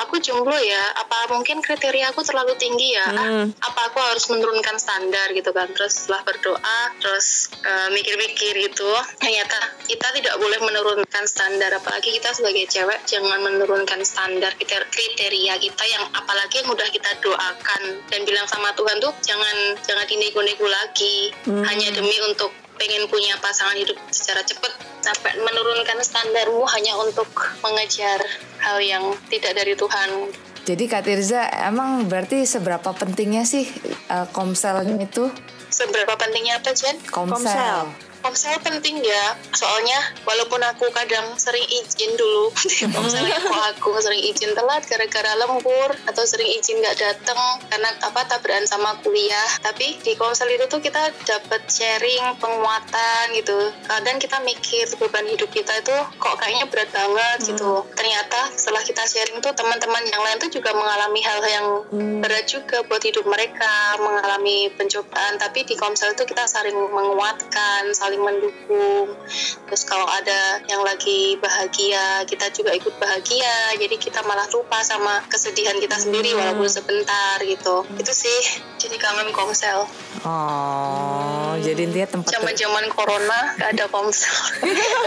Aku 0.06 0.19
jomblo 0.19 0.56
ya, 0.56 0.84
apa 0.99 1.32
mungkin 1.32 1.60
kriteria 1.63 2.15
aku 2.15 2.23
terlalu 2.23 2.56
tinggi 2.56 2.95
ya? 2.95 3.08
Mm. 3.15 3.47
apa 3.58 3.82
aku 3.89 3.99
harus 3.99 4.28
menurunkan 4.32 4.78
standar 4.80 5.32
gitu 5.36 5.51
kan? 5.51 5.67
Terus 5.75 6.06
setelah 6.06 6.21
berdoa, 6.23 6.80
terus 7.04 7.51
eh, 7.65 7.89
mikir-mikir 7.91 8.56
gitu, 8.71 8.88
ternyata 9.19 9.58
kita 9.89 10.08
tidak 10.15 10.36
boleh 10.39 10.60
menurunkan 10.63 11.23
standar, 11.28 11.71
apalagi 11.75 12.15
kita 12.15 12.32
sebagai 12.32 12.54
cewek 12.63 13.03
jangan 13.03 13.43
menurunkan 13.43 13.99
standar 14.01 14.55
kriter- 14.55 14.87
kriteria 14.87 15.59
kita 15.59 15.83
yang 15.83 16.07
apalagi 16.09 16.63
yang 16.63 16.71
udah 16.71 16.87
kita 16.87 17.11
doakan 17.19 17.81
dan 18.07 18.23
bilang 18.23 18.47
sama 18.47 18.71
Tuhan 18.71 19.03
tuh 19.03 19.11
jangan 19.19 19.75
jangan 19.83 20.07
dinego-nego 20.07 20.63
lagi 20.63 21.35
Hmm. 21.43 21.67
hanya 21.67 21.91
demi 21.91 22.15
untuk 22.23 22.49
pengen 22.75 23.07
punya 23.07 23.35
pasangan 23.37 23.75
hidup 23.75 23.95
secara 24.07 24.39
cepat 24.41 24.71
sampai 24.99 25.35
menurunkan 25.37 25.99
standarmu 25.99 26.63
hanya 26.69 26.95
untuk 26.97 27.27
mengejar 27.59 28.19
hal 28.57 28.79
yang 28.79 29.03
tidak 29.27 29.51
dari 29.53 29.75
Tuhan 29.75 30.31
Jadi 30.65 30.89
Kak 30.89 31.05
Tirza 31.05 31.45
emang 31.61 32.09
berarti 32.09 32.41
seberapa 32.41 32.89
pentingnya 32.89 33.45
sih 33.45 33.69
eh, 34.09 34.27
komsel 34.31 34.81
itu? 34.97 35.29
seberapa 35.69 36.15
pentingnya 36.15 36.57
apa 36.57 36.71
Jen? 36.71 36.95
Komsel. 37.05 37.43
Komsel. 37.43 38.04
Komsel 38.25 38.57
penting 38.65 39.05
ya, 39.05 39.38
soalnya 39.53 40.01
walaupun 40.25 40.57
aku 40.57 40.89
kadang 40.89 41.38
sering 41.38 41.61
izin 41.61 42.09
dulu, 42.17 42.49
komselnya 42.97 43.38
kok 43.38 43.77
aku 43.77 44.01
sering 44.01 44.17
izin 44.17 44.49
telat 44.57 44.81
gara-gara 44.89 45.45
lembur 45.45 45.93
atau 46.09 46.25
sering 46.25 46.49
izin 46.57 46.81
nggak 46.81 46.97
datang 46.97 47.61
karena 47.69 47.85
apa 48.01 48.25
tabrakan 48.25 48.65
sama 48.65 48.97
kuliah. 49.05 49.45
Tapi 49.61 50.01
di 50.01 50.17
komsel 50.17 50.49
itu 50.57 50.65
tuh 50.65 50.81
kita 50.81 51.13
dapat 51.21 51.69
sharing 51.69 52.33
penguatan 52.41 53.29
gitu. 53.38 53.69
Kadang 53.85 54.17
kita 54.17 54.41
mikir 54.41 54.89
beban 54.97 55.29
hidup 55.29 55.53
kita 55.53 55.85
itu 55.85 55.93
kok 56.17 56.35
kayaknya 56.41 56.65
berat 56.73 56.89
banget 56.97 57.53
gitu. 57.53 57.85
Ternyata 57.93 58.57
setelah 58.57 58.81
kita 58.81 59.05
sharing 59.05 59.38
tuh 59.38 59.53
teman-teman 59.53 60.01
yang 60.09 60.25
lain 60.25 60.41
tuh 60.41 60.49
juga 60.49 60.73
mengalami 60.73 61.21
hal 61.21 61.45
yang 61.45 61.67
berat 62.25 62.49
juga 62.49 62.81
buat 62.89 63.05
hidup 63.05 63.29
mereka, 63.29 64.01
mengalami 64.01 64.73
pencobaan. 64.73 65.38
Tapi 65.38 65.61
di 65.69 65.77
komsel 65.77 66.17
itu 66.17 66.25
kita 66.25 66.49
saling 66.49 66.73
menguatkan, 66.73 67.93
saling 68.15 68.23
mendukung. 68.23 69.12
Terus 69.67 69.84
kalau 69.84 70.08
ada 70.08 70.63
yang 70.71 70.80
lagi 70.88 71.36
bahagia, 71.43 72.23
kita 72.23 72.47
juga 72.56 72.71
ikut 72.71 72.95
bahagia. 72.95 73.75
Jadi 73.75 73.99
kita 73.99 74.23
malah 74.23 74.47
lupa 74.56 74.80
sama 74.88 75.19
kesedihan 75.28 75.75
kita 75.84 75.99
sendiri 75.99 76.32
walaupun 76.32 76.71
sebentar 76.71 77.43
gitu. 77.43 77.84
Itu 77.99 78.12
sih 78.15 78.63
jadi 78.80 78.95
kangen 78.95 79.36
komsel. 79.36 79.84
Oh, 80.23 81.54
jadi 81.60 81.86
intinya 81.86 82.08
tempat 82.08 82.32
Zaman-zaman 82.32 82.86
corona 82.95 83.58
gak 83.60 83.75
ada 83.75 83.86
komsel. 83.91 84.32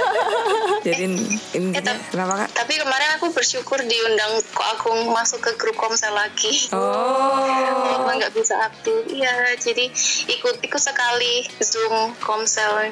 jadi 0.86 1.08
intinya 1.56 1.80
tapi- 1.80 2.04
kenapa 2.12 2.32
Kak? 2.44 2.48
Tapi 2.52 2.72
kemarin 2.76 3.10
aku 3.16 3.32
bersyukur 3.32 3.80
diundang 3.80 4.42
kok 4.52 4.68
aku 4.78 4.90
masuk 5.08 5.40
ke 5.40 5.50
grup 5.56 5.78
komsel 5.80 6.12
lagi. 6.12 6.68
Oh, 6.74 7.46
Walaupun 7.78 8.18
nggak 8.18 8.34
bisa 8.34 8.58
aktif, 8.68 9.06
iya. 9.08 9.54
Jadi 9.56 9.88
ikut 10.28 10.60
ikut 10.60 10.82
sekali 10.82 11.46
zoom 11.62 12.12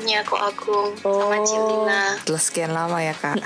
komselnya 0.07 0.23
kok 0.23 0.38
Agung 0.40 0.88
sama 1.03 1.35
Oh. 1.37 1.45
Cilina 1.47 2.03
setelah 2.23 2.42
sekian 2.42 2.73
lama 2.73 2.99
ya 3.03 3.14
Kak. 3.14 3.37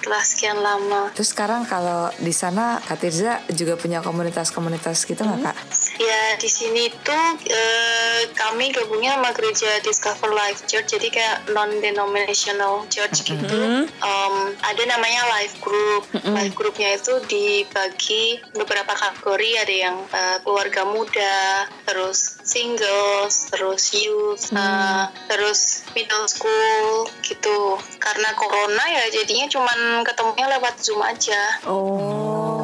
setelah 0.00 0.22
sekian 0.24 0.58
lama. 0.64 1.00
Terus 1.12 1.28
sekarang 1.36 1.62
kalau 1.68 2.08
di 2.16 2.32
sana 2.32 2.80
Kak 2.80 2.98
Tirza 3.04 3.44
juga 3.52 3.76
punya 3.76 4.00
komunitas-komunitas 4.00 5.04
gitu 5.04 5.20
nggak 5.20 5.40
Kak? 5.44 5.56
Ya 6.00 6.40
di 6.40 6.48
sini 6.48 6.88
tuh 7.04 7.26
eh, 7.46 8.20
kami 8.32 8.72
gabungnya 8.72 9.20
sama 9.20 9.30
gereja 9.36 9.68
Discover 9.84 10.32
Life 10.32 10.64
Church 10.64 10.96
jadi 10.96 11.08
kayak 11.12 11.36
non 11.52 11.68
denominational 11.84 12.88
church 12.88 13.28
gitu 13.28 13.88
um, 14.00 14.36
ada 14.64 14.82
namanya 14.88 15.28
life 15.38 15.60
group 15.60 16.08
life 16.32 16.54
groupnya 16.56 16.96
itu 16.96 17.20
dibagi 17.28 18.40
beberapa 18.56 18.92
kategori 18.92 19.50
ada 19.60 19.74
yang 19.74 19.96
uh, 20.10 20.38
keluarga 20.42 20.82
muda 20.88 21.68
terus 21.84 22.41
singles 22.42 23.48
terus 23.48 23.94
youth 23.94 24.50
uh, 24.52 25.08
terus 25.30 25.86
middle 25.94 26.26
school 26.26 27.06
gitu. 27.22 27.78
Karena 28.02 28.34
corona 28.34 28.84
ya 28.90 29.04
jadinya 29.10 29.46
cuman 29.48 30.02
ketemunya 30.02 30.46
lewat 30.58 30.74
zoom 30.82 31.02
aja. 31.02 31.62
Oh. 31.66 32.62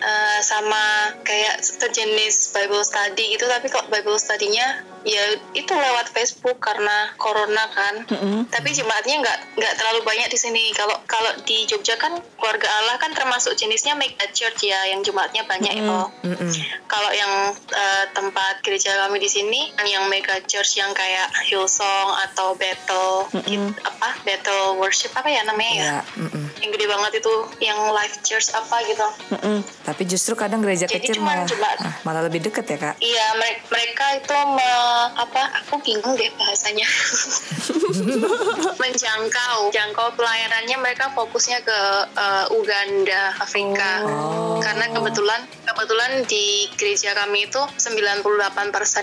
Eh, 0.00 0.40
sama 0.40 1.12
kayak 1.20 1.60
sejenis 1.60 2.56
Bible 2.56 2.80
study 2.80 3.36
gitu 3.36 3.44
tapi 3.44 3.68
kok 3.68 3.84
Bible 3.92 4.16
study-nya 4.16 4.80
ya 5.02 5.24
itu 5.52 5.70
lewat 5.70 6.08
Facebook 6.08 6.60
karena 6.60 7.12
corona 7.16 7.64
kan 7.66 8.04
tapi 8.46 8.68
jemaatnya 8.70 9.16
nggak 9.18 9.38
nggak 9.54 9.74
terlalu 9.74 10.00
banyak 10.02 10.28
di 10.28 10.36
sini 10.36 10.62
kalau 10.72 10.92
kalau 11.04 11.32
di 11.42 11.64
Jogja 11.64 11.96
kan 11.96 12.12
keluarga 12.36 12.68
Allah 12.70 12.96
kan 12.96 13.10
termasuk 13.10 13.54
jenisnya 13.54 13.92
mega 13.92 14.28
church 14.28 14.60
ya 14.62 14.84
yang 14.86 15.00
jemaatnya 15.00 15.42
banyak 15.42 15.72
itu 15.74 15.98
Mm-mm. 16.22 16.50
kalau 16.84 17.08
yang 17.10 17.32
eh, 17.70 18.04
tempat 18.10 18.60
gereja 18.60 18.92
kami 19.00 19.18
di 19.18 19.28
sini 19.28 19.60
yang 19.82 20.04
mega 20.06 20.36
church 20.42 20.76
yang 20.76 20.92
kayak 20.92 21.32
Hillsong 21.42 22.08
atau 22.28 22.52
Battle 22.52 23.24
gitu, 23.42 23.72
apa 23.80 24.20
Battle 24.20 24.76
Worship 24.76 25.12
apa 25.12 25.26
ya 25.26 25.42
namanya 25.42 25.72
ya 25.72 25.88
Ya, 25.90 25.98
mm-mm. 26.14 26.44
yang 26.60 26.70
gede 26.70 26.86
banget 26.86 27.12
itu 27.18 27.34
yang 27.58 27.78
live 27.90 28.16
church 28.20 28.52
apa 28.52 28.76
gitu 28.84 29.06
Mm-mm. 29.32 29.58
Tapi 29.80 30.02
justru 30.04 30.34
kadang 30.34 30.60
gereja 30.60 30.84
Jadi 30.84 31.02
kecil 31.02 31.18
malah, 31.18 31.48
ah, 31.80 31.94
malah 32.02 32.22
lebih 32.22 32.42
deket 32.42 32.62
ya 32.64 32.78
kak. 32.78 32.94
Iya, 33.00 33.26
mere- 33.34 33.62
mereka 33.66 34.04
itu 34.14 34.36
me- 34.54 34.78
apa? 35.14 35.42
Aku 35.62 35.78
bingung 35.80 36.14
deh 36.14 36.30
bahasanya. 36.34 36.86
Menjangkau, 38.80 39.70
jangkau 39.70 40.08
pelayanannya 40.14 40.76
mereka 40.78 41.10
fokusnya 41.10 41.60
ke 41.60 41.78
eh, 42.12 42.46
Uganda, 42.52 43.34
Afrika. 43.36 44.04
Oh. 44.04 44.58
Karena 44.60 44.88
kebetulan 44.88 45.40
kebetulan 45.64 46.12
di 46.24 46.46
gereja 46.74 47.14
kami 47.14 47.46
itu 47.46 47.60
98% 47.76 48.20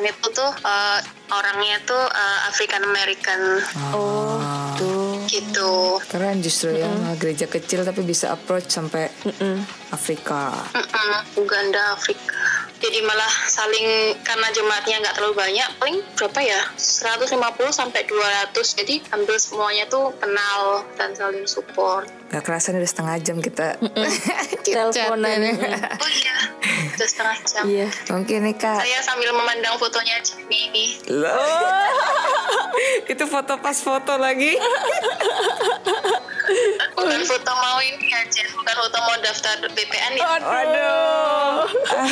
itu 0.03 0.27
tuh 0.29 0.51
eh, 0.57 0.99
orangnya 1.29 1.77
tuh 1.83 2.03
eh, 2.03 2.39
African 2.47 2.83
American 2.83 3.41
Oh, 3.91 4.39
tuh. 4.77 5.23
gitu. 5.27 5.99
Keren 6.07 6.39
justru 6.39 6.71
ya 6.71 6.87
gereja 7.15 7.45
kecil 7.45 7.83
tapi 7.83 8.01
bisa 8.01 8.31
approach 8.31 8.69
sampai 8.69 9.11
Mm-mm. 9.23 9.59
Afrika. 9.89 10.55
Mm-mm, 10.71 11.11
Uganda, 11.35 11.93
Afrika. 11.93 12.56
Jadi 12.77 13.01
malah 13.01 13.33
saling 13.49 14.13
karena 14.21 14.53
jemaatnya 14.53 15.01
nggak 15.01 15.15
terlalu 15.17 15.33
banyak, 15.33 15.65
paling 15.81 15.97
berapa 16.13 16.39
ya? 16.45 16.61
150 16.77 17.25
sampai 17.73 18.05
200. 18.05 18.53
Jadi 18.53 19.01
hampir 19.09 19.33
semuanya 19.41 19.89
tuh 19.89 20.13
kenal 20.21 20.85
dan 20.93 21.17
saling 21.17 21.49
support. 21.49 22.05
Gak 22.27 22.43
kerasa 22.43 22.75
nih 22.75 22.83
udah 22.83 22.91
setengah 22.91 23.15
jam 23.23 23.37
kita 23.39 23.79
Teleponan. 24.67 25.39
Oh 25.97 26.11
iya, 26.11 26.37
udah 26.93 27.07
setengah 27.07 27.37
jam. 27.47 27.63
Iya. 27.63 27.87
Mungkin 28.11 28.51
nih 28.51 28.55
kak. 28.59 28.83
Saya 28.83 28.99
sambil 28.99 29.31
memandang 29.31 29.79
fotonya 29.79 30.19
Jenny 30.19 30.69
ini. 30.69 30.85
Itu 33.11 33.23
foto 33.25 33.57
pas 33.57 33.77
foto 33.79 34.19
lagi. 34.19 34.53
Bukan 36.97 37.21
foto 37.27 37.51
mau 37.59 37.79
ini 37.83 38.07
ya, 38.11 38.23
Jen. 38.31 38.47
Bukan 38.55 38.75
foto 38.75 38.97
mau 39.03 39.15
daftar 39.19 39.55
BPN 39.67 40.11
ya. 40.15 40.25
Aduh. 40.39 41.67
Ah, 41.91 42.07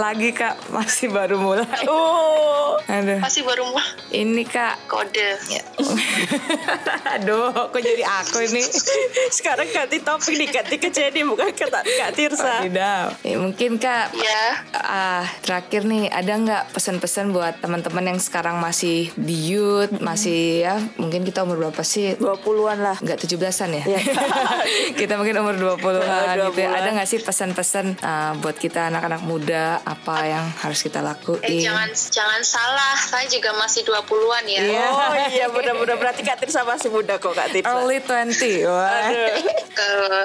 lagi 0.00 0.32
kak 0.32 0.56
masih 0.72 1.12
baru 1.12 1.36
mulai. 1.36 1.68
Oh. 1.84 2.80
Aduh. 2.88 3.20
Masih 3.20 3.44
baru 3.44 3.68
mau 3.68 3.78
Ini 4.10 4.42
kak. 4.42 4.88
kode. 4.88 5.36
Aduh, 7.20 7.52
kok 7.52 7.78
jadi 7.78 8.02
aku 8.02 8.42
ini? 8.42 8.64
Sekarang 9.30 9.68
ganti 9.70 10.00
topik 10.00 10.34
nih, 10.34 10.48
ganti 10.50 10.76
ke 10.80 10.88
Jenny 10.90 11.22
bukan 11.22 11.52
ke 11.52 11.68
Kak 11.70 11.84
Tirsa. 12.16 12.64
Tidak. 12.64 13.06
Ya, 13.22 13.36
mungkin 13.38 13.76
kak. 13.78 14.10
Ya, 14.16 14.42
Ah, 14.74 15.24
terakhir 15.44 15.86
nih, 15.86 16.10
ada 16.10 16.32
nggak 16.34 16.62
pesan-pesan 16.74 17.30
buat 17.30 17.60
teman-teman 17.60 18.10
yang 18.10 18.18
sekarang 18.18 18.58
masih 18.58 19.12
di 19.14 19.54
youth, 19.54 19.92
masih 20.02 20.66
ya, 20.66 20.74
mungkin 20.98 21.22
kita 21.22 21.46
umur 21.46 21.60
berapa 21.68 21.84
sih? 21.84 22.16
20-an 22.18 22.78
lah. 22.80 22.96
Nggak 22.98 23.18
17-an 23.22 23.70
ya? 23.70 23.84
Iya. 23.86 24.00
kita 25.00 25.14
mungkin 25.14 25.36
umur 25.38 25.54
20-an 25.54 26.34
gitu 26.34 26.58
ya. 26.58 26.70
20-an. 26.70 26.70
Ada 26.74 26.88
nggak 26.96 27.08
sih 27.08 27.20
pesan-pesan 27.22 27.86
ah, 28.02 28.32
buat 28.40 28.56
kita 28.56 28.90
anak-anak 28.90 29.22
muda 29.22 29.78
apa 29.90 30.16
yang 30.22 30.46
harus 30.62 30.80
kita 30.86 31.02
lakuin? 31.02 31.42
eh 31.42 31.58
jangan 31.66 31.90
jangan 31.90 32.40
salah. 32.46 32.94
Saya 32.94 33.26
juga 33.26 33.50
masih 33.58 33.82
20-an 33.82 34.44
ya. 34.46 34.62
Iya. 34.62 34.86
Oh 34.86 35.14
iya, 35.34 35.46
mudah-mudah 35.50 35.98
berarti 35.98 36.22
Kak 36.22 36.38
Tirsa 36.38 36.62
masih 36.62 36.94
muda 36.94 37.18
kok 37.18 37.34
Kak 37.34 37.50
Tirsa. 37.50 37.66
Early 37.66 37.98
20. 38.06 38.66
Wah. 38.70 39.10
Eh, 39.10 39.42
eh, 39.74 40.24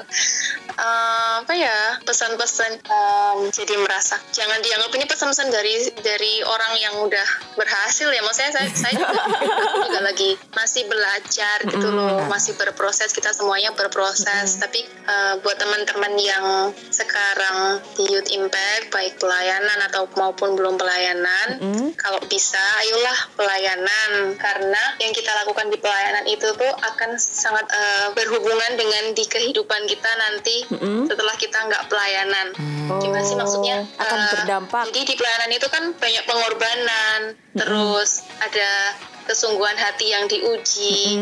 apa 0.75 1.54
ya 1.56 1.99
pesan-pesan 2.04 2.71
em, 2.84 3.38
jadi 3.51 3.75
merasa 3.80 4.19
jangan 4.36 4.60
dianggap 4.60 4.91
ini 4.95 5.06
pesan-pesan 5.08 5.47
dari 5.51 5.75
dari 6.04 6.34
orang 6.43 6.73
yang 6.80 6.95
udah 6.99 7.28
berhasil 7.56 8.12
ya 8.12 8.21
maksudnya 8.23 8.51
saya 8.51 8.67
saya 8.75 8.93
juga, 8.99 9.19
juga 9.88 9.99
lagi 10.04 10.36
masih 10.51 10.84
belajar 10.88 11.58
gitu 11.63 11.88
loh 11.91 12.28
masih 12.28 12.60
berproses 12.60 13.15
kita 13.15 13.32
semuanya 13.32 13.71
berproses 13.71 14.60
tapi 14.60 14.84
eh, 14.84 15.34
buat 15.39 15.56
teman-teman 15.56 16.13
yang 16.19 16.75
sekarang 16.91 17.80
di 17.95 18.04
Youth 18.12 18.32
Impact 18.32 18.91
baik 18.91 19.15
pelayanan 19.56 19.88
atau 19.88 20.04
maupun 20.20 20.60
belum 20.60 20.76
pelayanan 20.76 21.48
kalau 21.96 22.20
bisa 22.28 22.60
ayolah 22.84 23.20
pelayanan. 23.34 24.36
Karena 24.36 24.84
yang 25.00 25.15
kita 25.15 25.32
lakukan 25.32 25.72
di 25.72 25.80
pelayanan 25.80 26.28
itu 26.28 26.44
tuh 26.52 26.72
akan 26.76 27.15
sangat 27.15 27.63
eh, 27.72 28.08
berhubungan 28.12 28.76
dengan 28.76 29.15
di 29.15 29.24
kehidupan 29.24 29.88
kita 29.88 30.12
nanti 30.20 30.68
setelah 31.08 31.36
kita 31.39 31.56
nggak 31.56 31.88
pelayanan. 31.88 32.48
Gimana 33.00 33.24
sih 33.24 33.39
maksudnya? 33.39 33.88
Akan 33.96 34.18
Eh, 34.18 34.32
berdampak. 34.36 34.84
jadi 34.91 35.02
di 35.06 35.15
pelayanan 35.15 35.52
itu 35.52 35.68
kan 35.72 35.84
banyak 35.96 36.24
pengorbanan 36.26 37.20
terus 37.56 38.28
ada 38.38 38.72
kesungguhan 39.26 39.74
hati 39.74 40.12
yang 40.12 40.28
diuji 40.28 41.15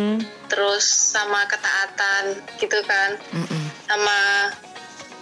terus 0.49 0.83
sama 1.13 1.45
ketaatan 1.45 2.33
gitu 2.57 2.81
kan. 2.83 3.13
Mm-mm. 3.29 3.61
sama 3.83 4.49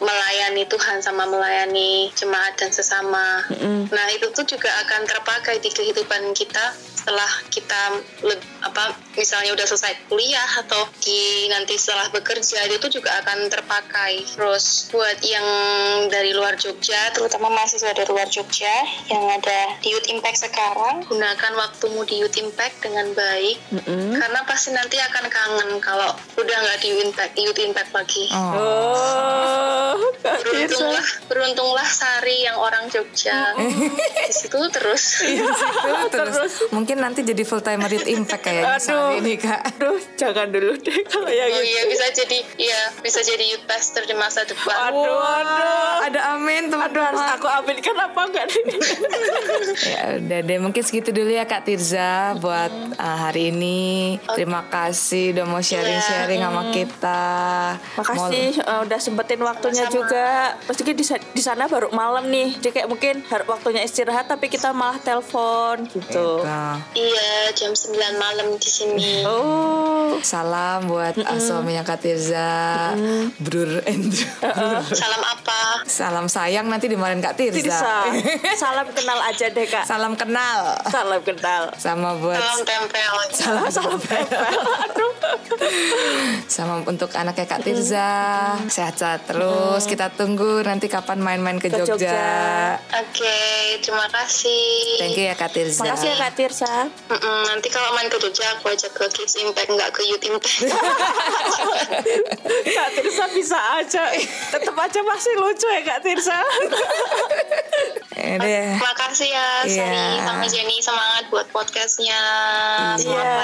melayani 0.02 0.66
Tuhan 0.66 0.98
sama 1.00 1.30
melayani 1.30 2.10
jemaat 2.18 2.58
dan 2.58 2.74
sesama. 2.74 3.46
Nah 3.88 4.06
itu 4.12 4.34
tuh 4.34 4.44
juga 4.44 4.74
akan 4.86 5.06
terpakai 5.06 5.62
di 5.62 5.70
kehidupan 5.70 6.34
kita 6.34 6.74
setelah 7.02 7.30
kita 7.50 7.98
apa 8.62 8.94
misalnya 9.18 9.58
udah 9.58 9.66
selesai 9.66 10.06
kuliah 10.06 10.46
atau 10.62 10.86
di 11.02 11.50
nanti 11.50 11.74
setelah 11.78 12.10
bekerja 12.14 12.66
itu 12.70 12.78
tuh 12.82 12.92
juga 13.02 13.14
akan 13.22 13.50
terpakai. 13.50 14.26
Terus 14.26 14.90
buat 14.90 15.22
yang 15.22 15.46
dari 16.10 16.34
luar 16.34 16.58
Jogja, 16.58 17.14
terutama 17.14 17.54
mahasiswa 17.54 17.94
dari 17.94 18.10
luar 18.10 18.26
Jogja 18.30 18.74
yang 19.10 19.24
ada 19.30 19.78
di 19.82 19.94
Youth 19.94 20.10
Impact 20.10 20.50
sekarang, 20.50 21.06
gunakan 21.06 21.54
waktumu 21.58 22.06
di 22.10 22.22
Youth 22.22 22.38
Impact 22.42 22.86
dengan 22.86 23.14
baik 23.14 23.58
karena 24.18 24.40
pasti 24.50 24.74
nanti 24.74 24.98
akan 24.98 25.26
kangen 25.30 25.70
kalau 25.78 26.10
udah 26.38 26.58
nggak 26.66 26.80
di 26.82 26.88
Youth 26.90 27.06
Impact, 27.06 27.34
Youth 27.38 27.62
Impact 27.62 27.92
lagi. 27.94 28.26
Oh. 28.34 29.91
Oh, 29.91 29.91
Kak 30.22 30.40
Tirsa. 30.46 30.52
beruntunglah 30.52 31.06
beruntunglah 31.28 31.88
Sari 31.88 32.46
yang 32.46 32.58
orang 32.58 32.88
Jogja 32.88 33.56
di 33.58 34.34
situ 34.34 34.58
terus 34.72 35.24
Itu 35.26 36.08
terus. 36.12 36.54
Mungkin 36.72 37.02
nanti 37.02 37.26
jadi 37.26 37.44
full 37.44 37.64
timer 37.64 37.90
Youth 37.92 38.08
Impact 38.08 38.44
kayaknya 38.44 38.80
saat 38.82 39.20
ini 39.22 39.34
kak. 39.38 39.60
Aduh, 39.76 40.00
jangan 40.18 40.48
dulu 40.50 40.74
deh 40.80 41.00
kalau 41.08 41.32
yang 41.32 41.52
oh 41.52 41.64
iya 41.64 41.84
bisa 41.88 42.08
jadi 42.14 42.40
iya 42.58 42.82
bisa 43.02 43.20
jadi 43.22 43.44
youth 43.56 43.66
pastor 43.66 44.04
di 44.08 44.16
masa 44.16 44.44
depan 44.48 44.92
Aduh, 44.92 45.22
aduh. 45.22 46.08
Ada 46.10 46.20
amin 46.38 46.72
Aduh, 46.72 47.02
harus 47.04 47.24
aku 47.38 47.48
aminkan 47.48 47.96
apa 47.98 48.20
enggak 48.26 48.46
nih? 48.50 48.64
Ya 49.92 50.18
udah 50.18 50.40
deh 50.46 50.58
mungkin 50.62 50.84
segitu 50.86 51.12
dulu 51.12 51.32
ya 51.32 51.46
Kak 51.46 51.68
Tirza 51.68 52.38
buat 52.40 52.72
uh, 52.96 53.18
hari 53.28 53.52
ini. 53.54 54.18
Terima 54.34 54.66
kasih 54.68 55.36
udah 55.36 55.46
mau 55.46 55.62
sharing-sharing 55.62 56.42
sama 56.42 56.64
kita. 56.74 57.24
Makasih 58.00 58.62
uh, 58.66 58.80
udah 58.88 59.00
sempetin 59.02 59.42
waktunya 59.42 59.81
Sama-sama. 59.88 59.98
juga. 59.98 60.28
Meski 60.68 60.92
di, 60.94 61.06
di 61.08 61.42
sana 61.42 61.64
baru 61.66 61.88
malam 61.94 62.28
nih. 62.28 62.60
Jadi 62.60 62.72
kayak 62.74 62.90
mungkin 62.90 63.16
waktunya 63.48 63.82
istirahat 63.82 64.28
tapi 64.28 64.48
kita 64.48 64.76
malah 64.76 65.00
telepon 65.00 65.88
gitu. 65.90 66.44
Nah, 66.44 66.78
iya 66.94 67.50
jam 67.54 67.72
9 67.72 67.96
malam 68.18 68.58
di 68.58 68.70
sini 68.70 69.24
Oh. 69.32 70.20
salam 70.22 70.86
buat 70.86 71.16
uh, 71.18 71.40
suaminya 71.40 71.82
Kak 71.82 72.04
Tirza, 72.04 72.94
Brur 73.40 73.82
Andrew. 73.88 74.28
salam 74.92 75.22
apa 75.24 75.84
Salam 75.88 76.26
sayang 76.28 76.68
nanti 76.68 76.88
dimarahin 76.88 77.24
Kak 77.24 77.38
Tirza. 77.38 78.06
Salam 78.62 78.88
kenal 78.92 79.20
aja 79.24 79.50
deh 79.50 79.66
kak. 79.66 79.84
Salam 79.88 80.14
kenal. 80.14 80.78
Salam 80.88 81.22
kenal. 81.24 81.72
Sama 81.78 82.14
buat 82.20 82.38
salam 82.38 82.62
tempel 82.62 83.14
salam 83.34 83.66
salam 83.72 84.00
Sama 86.48 86.84
untuk 86.84 87.10
anaknya 87.16 87.46
Kak 87.48 87.62
Tirza, 87.64 88.10
sehat-sehat 88.68 89.26
terus. 89.26 89.48
Kita 89.82 90.08
tunggu 90.10 90.62
nanti 90.62 90.88
kapan 90.88 91.20
main-main 91.20 91.58
ke, 91.58 91.68
Ke 91.68 91.78
Jogja. 91.78 91.96
Jogja. 91.96 92.24
Oke, 92.98 93.40
terima 93.80 94.08
kasih. 94.08 94.98
Thank 94.98 95.16
you 95.16 95.26
ya 95.26 95.36
Kak 95.36 95.52
Tirza. 95.52 95.82
Makasih 95.84 96.08
ya 96.08 96.18
Kak 96.18 96.34
Tirsa. 96.34 96.74
Mm-mm, 97.08 97.40
nanti 97.48 97.68
kalau 97.68 97.92
main 97.92 98.08
ke 98.08 98.18
Jogja 98.18 98.56
aku 98.56 98.70
ajak 98.70 98.92
ke 98.92 99.06
Kids 99.12 99.36
Impact 99.38 99.70
nggak 99.70 99.90
ke 99.90 100.02
Youth 100.06 100.24
Impact. 100.24 100.72
Kak 102.72 102.90
Tirsa 102.94 103.26
bisa 103.32 103.58
aja. 103.76 104.04
Tetap 104.50 104.76
aja 104.76 105.00
masih 105.02 105.34
lucu 105.38 105.68
ya 105.68 105.82
Kak 105.84 106.00
Tirsa. 106.02 106.40
Ya 108.14 108.36
deh. 108.44 108.66
Makasih 108.78 109.30
ya 109.30 109.48
Iya. 109.62 109.84
Sari 109.84 110.18
sama 110.22 110.46
Jenny 110.48 110.78
semangat 110.80 111.24
buat 111.28 111.48
podcastnya, 111.50 112.22
semangat 112.96 113.26
Iya. 113.26 113.41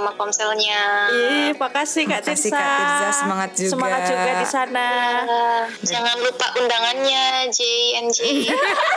Sama 0.00 0.16
komselnya. 0.16 1.12
Ih, 1.12 1.52
makasih 1.54 2.08
Kak 2.08 2.24
Makasih, 2.24 2.48
Tirsa. 2.48 2.56
Kak 2.56 2.72
Tirza. 2.72 3.08
Semangat 3.12 3.50
juga. 3.52 3.70
Semangat 3.70 4.00
juga 4.08 4.30
di 4.32 4.46
sana. 4.48 4.88
Ah, 5.20 5.62
Jangan 5.84 6.16
lupa 6.24 6.46
undangannya 6.56 7.24
J 7.52 7.60
and 8.00 8.08
J. 8.08 8.20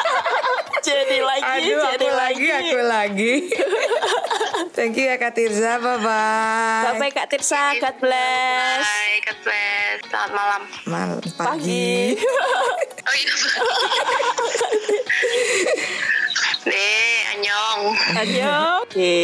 Jadi 0.87 1.19
lagi, 1.19 1.47
Aduh, 1.63 1.79
jadi 1.95 2.07
aku 2.07 2.07
lagi, 2.11 2.47
aku 2.51 2.79
lagi. 2.83 3.33
Thank 4.75 4.99
you 4.99 5.07
ya 5.07 5.15
Kak 5.15 5.31
Tirza, 5.31 5.79
bye-bye. 5.79 6.83
Bye-bye 6.91 7.11
Kak 7.13 7.27
Tirsa, 7.27 7.79
God 7.79 7.95
bless. 7.99 8.83
Bye, 8.83 9.19
God 9.23 9.39
bless. 9.41 9.95
Selamat 10.03 10.31
malam. 10.33 10.61
Mal, 10.85 11.09
Pagi. 11.35 11.39
pagi. 11.39 11.91
Oh 13.03 13.11
iya. 13.13 13.35
Deh, 16.63 16.92
Ayo. 17.83 18.79
Oke, 18.79 19.15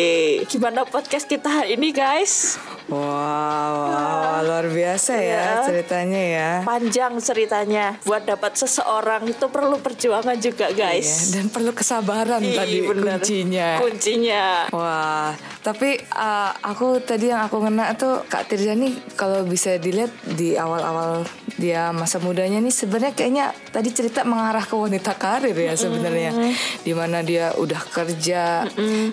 gimana 0.46 0.84
podcast 0.84 1.24
kita 1.24 1.48
hari 1.48 1.80
ini 1.80 1.96
guys? 1.96 2.60
Wow, 2.90 2.98
wow, 2.98 4.42
luar 4.42 4.66
biasa 4.66 5.14
ya 5.14 5.22
Iya. 5.22 5.48
ceritanya 5.64 6.22
ya. 6.26 6.50
Panjang 6.66 7.14
ceritanya. 7.22 7.86
Buat 8.02 8.26
dapat 8.26 8.58
seseorang 8.58 9.30
itu 9.30 9.46
perlu 9.48 9.78
perjuangan 9.78 10.34
juga 10.36 10.68
Iya, 10.68 10.98
guys. 10.98 11.30
dan 11.32 11.48
perlu 11.48 11.72
kesabaran 11.72 12.42
Ih, 12.42 12.58
tadi 12.58 12.82
bener. 12.82 13.22
kuncinya. 13.22 13.70
Kuncinya. 13.78 14.46
Wah, 14.74 15.32
tapi 15.62 16.02
uh, 16.10 16.52
aku 16.60 16.98
tadi 17.00 17.30
yang 17.30 17.46
aku 17.46 17.62
ngena 17.62 17.94
tuh 17.94 18.26
Kak 18.26 18.50
Tirza 18.50 18.74
nih 18.74 18.92
kalau 19.14 19.46
bisa 19.46 19.78
dilihat 19.78 20.10
di 20.26 20.58
awal-awal 20.58 21.24
dia 21.56 21.94
masa 21.94 22.18
mudanya 22.18 22.58
nih 22.58 22.74
sebenarnya 22.74 23.14
kayaknya 23.14 23.46
tadi 23.70 23.92
cerita 23.92 24.26
mengarah 24.26 24.64
ke 24.64 24.74
wanita 24.74 25.14
karir 25.14 25.54
ya 25.54 25.78
sebenarnya. 25.78 26.34
Di 26.82 26.92
mana 26.92 27.22
dia 27.22 27.54
udah 27.54 27.86
kerja, 27.86 28.49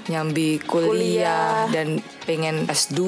nyambi 0.06 0.58
kuliah, 0.60 0.90
Kuliah. 0.90 1.54
dan 1.70 1.88
pengen 2.22 2.66
S2, 2.66 2.98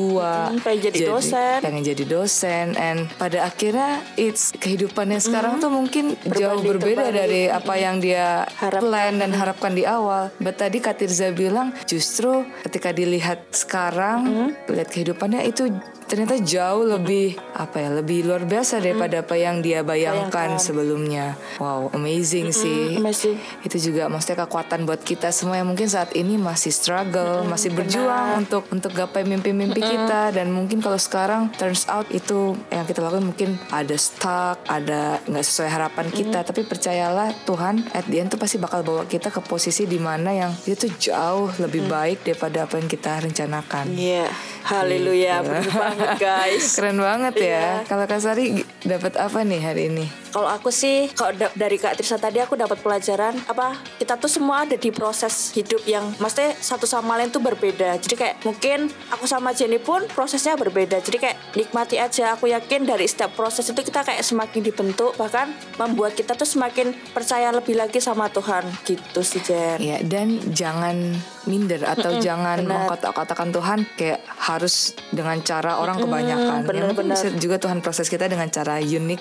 pengen 0.62 0.80
jadi 0.84 0.98
dosen. 1.06 1.58
pengen 1.58 1.82
jadi 1.82 2.04
dosen 2.06 2.66
and 2.74 3.10
pada 3.14 3.44
akhirnya 3.44 3.98
it's 4.14 4.54
kehidupannya 4.54 5.18
sekarang 5.18 5.58
tuh 5.58 5.68
mungkin 5.68 6.14
jauh 6.22 6.58
Berbanding 6.58 6.66
berbeda 6.68 7.02
terbalik. 7.04 7.18
dari 7.18 7.42
apa 7.46 7.74
yang 7.74 7.96
dia 7.98 8.46
Harapkan. 8.54 8.82
plan 8.82 9.12
dan 9.16 9.30
harapkan 9.32 9.72
di 9.72 9.82
awal. 9.82 10.30
But 10.38 10.56
tadi 10.56 10.78
Kak 10.78 10.98
Tirza 10.98 11.30
bilang 11.30 11.74
justru 11.84 12.46
ketika 12.62 12.90
dilihat 12.90 13.50
sekarang, 13.50 14.52
lihat 14.66 14.88
kehidupannya 14.88 15.42
itu 15.44 15.66
ternyata 16.08 16.40
jauh 16.40 16.88
lebih 16.88 17.36
apa 17.52 17.76
ya, 17.84 17.88
lebih 18.00 18.24
luar 18.24 18.48
biasa 18.48 18.80
daripada 18.80 19.20
apa 19.20 19.36
yang 19.36 19.60
dia 19.60 19.84
bayangkan, 19.84 20.56
Bayangkan. 20.56 20.58
sebelumnya. 20.58 21.36
Wow, 21.60 21.92
amazing 21.92 22.50
sih. 22.50 22.96
amazing. 22.96 23.36
Itu 23.60 23.76
juga 23.76 24.08
maksudnya 24.08 24.48
kekuatan 24.48 24.88
buat 24.88 25.04
kita 25.04 25.28
semua 25.30 25.60
yang 25.60 25.68
mungkin 25.68 25.86
saat 25.86 26.16
ini 26.16 26.40
masih 26.40 26.72
struggle, 26.72 27.44
masih 27.44 27.76
berjuang 27.76 28.40
untuk 28.48 28.64
untuk 28.72 28.96
gapai 28.96 29.28
mimpi-mimpi 29.28 29.84
kita 29.84 30.32
dan 30.32 30.48
mungkin 30.48 30.80
kalau 30.80 30.96
sekarang 30.96 31.52
turns 31.60 31.84
out 31.92 32.08
itu 32.08 32.56
yang 32.72 32.88
kita 32.88 33.04
lakukan 33.04 33.28
mungkin 33.28 33.60
ada 33.68 33.94
stuck, 34.00 34.64
ada 34.64 35.20
nggak 35.28 35.44
sesuai 35.44 35.68
harapan 35.68 36.06
kita, 36.08 36.40
tapi 36.40 36.64
percayalah 36.64 37.36
Tuhan 37.44 37.84
at 37.92 38.08
the 38.08 38.24
end 38.24 38.32
tuh 38.32 38.40
pasti 38.40 38.56
bakal 38.56 38.80
bawa 38.80 39.04
kita 39.04 39.28
ke 39.28 39.44
posisi 39.44 39.84
di 39.84 40.00
mana 40.00 40.32
yang 40.32 40.52
itu 40.64 40.88
jauh 40.96 41.52
lebih 41.60 41.84
baik 41.84 42.24
daripada 42.24 42.64
apa 42.64 42.80
yang 42.80 42.88
kita 42.88 43.20
rencanakan. 43.20 43.92
Iya. 43.92 44.26
Haleluya, 44.68 45.40
Gitu. 45.40 45.48
bener 45.48 45.66
banget 45.70 46.10
guys. 46.18 46.64
Keren 46.76 46.98
banget 46.98 47.34
ya. 47.36 47.48
Iya. 47.48 47.66
Kalau 47.84 48.04
Kak 48.04 48.20
Sari 48.20 48.44
dapat 48.82 49.16
apa 49.16 49.40
nih 49.40 49.60
hari 49.60 49.82
ini? 49.88 50.04
Kalau 50.28 50.44
aku 50.46 50.68
sih, 50.68 51.08
kalau 51.10 51.32
da- 51.32 51.54
dari 51.54 51.76
Kak 51.76 51.96
Tirsa 51.96 52.16
tadi 52.16 52.36
aku 52.36 52.52
dapat 52.52 52.76
pelajaran 52.78 53.32
apa 53.46 53.72
kita 53.96 54.14
tuh 54.14 54.28
semua 54.28 54.62
ada 54.62 54.76
di 54.76 54.92
proses 54.92 55.32
hidup 55.50 55.80
yang 55.82 56.12
maksudnya 56.18 56.52
satu 56.54 56.84
sama 56.84 57.16
lain 57.16 57.28
tuh 57.28 57.40
berbeda. 57.40 57.96
Jadi 57.96 58.14
kayak 58.14 58.44
mungkin 58.44 58.78
aku 59.08 59.24
sama 59.24 59.50
Jenny 59.50 59.78
pun 59.78 60.04
prosesnya 60.06 60.52
berbeda. 60.54 61.00
Jadi 61.00 61.16
kayak 61.16 61.36
nikmati 61.54 61.96
aja. 61.96 62.36
Aku 62.36 62.44
yakin 62.46 62.84
dari 62.84 63.08
setiap 63.08 63.32
proses 63.32 63.64
itu 63.64 63.80
kita 63.80 64.04
kayak 64.04 64.20
semakin 64.20 64.60
dibentuk 64.62 65.16
bahkan 65.16 65.48
membuat 65.76 66.12
kita 66.12 66.36
tuh 66.36 66.44
semakin 66.44 66.92
percaya 67.08 67.48
lebih 67.48 67.72
lagi 67.74 67.96
sama 67.98 68.28
Tuhan 68.28 68.68
gitu 68.84 69.20
sih 69.22 69.40
Jen. 69.40 69.80
Ya, 69.80 69.96
dan 70.02 70.44
jangan 70.52 71.16
minder 71.48 71.80
atau 71.82 72.20
jangan 72.20 72.60
mengkotak-kotakan 72.62 73.48
Tuhan 73.50 73.78
kayak 73.96 74.20
harus 74.28 74.92
dengan 75.08 75.40
cara 75.40 75.80
orang 75.80 75.96
kebanyakan. 75.96 76.68
benar, 76.68 76.76
ya, 76.76 76.86
mungkin 76.92 77.06
benar. 77.08 77.16
bisa 77.16 77.28
juga 77.40 77.56
Tuhan 77.56 77.80
proses 77.80 78.06
kita 78.06 78.28
dengan 78.28 78.46
cara 78.52 78.76
unik 78.78 79.20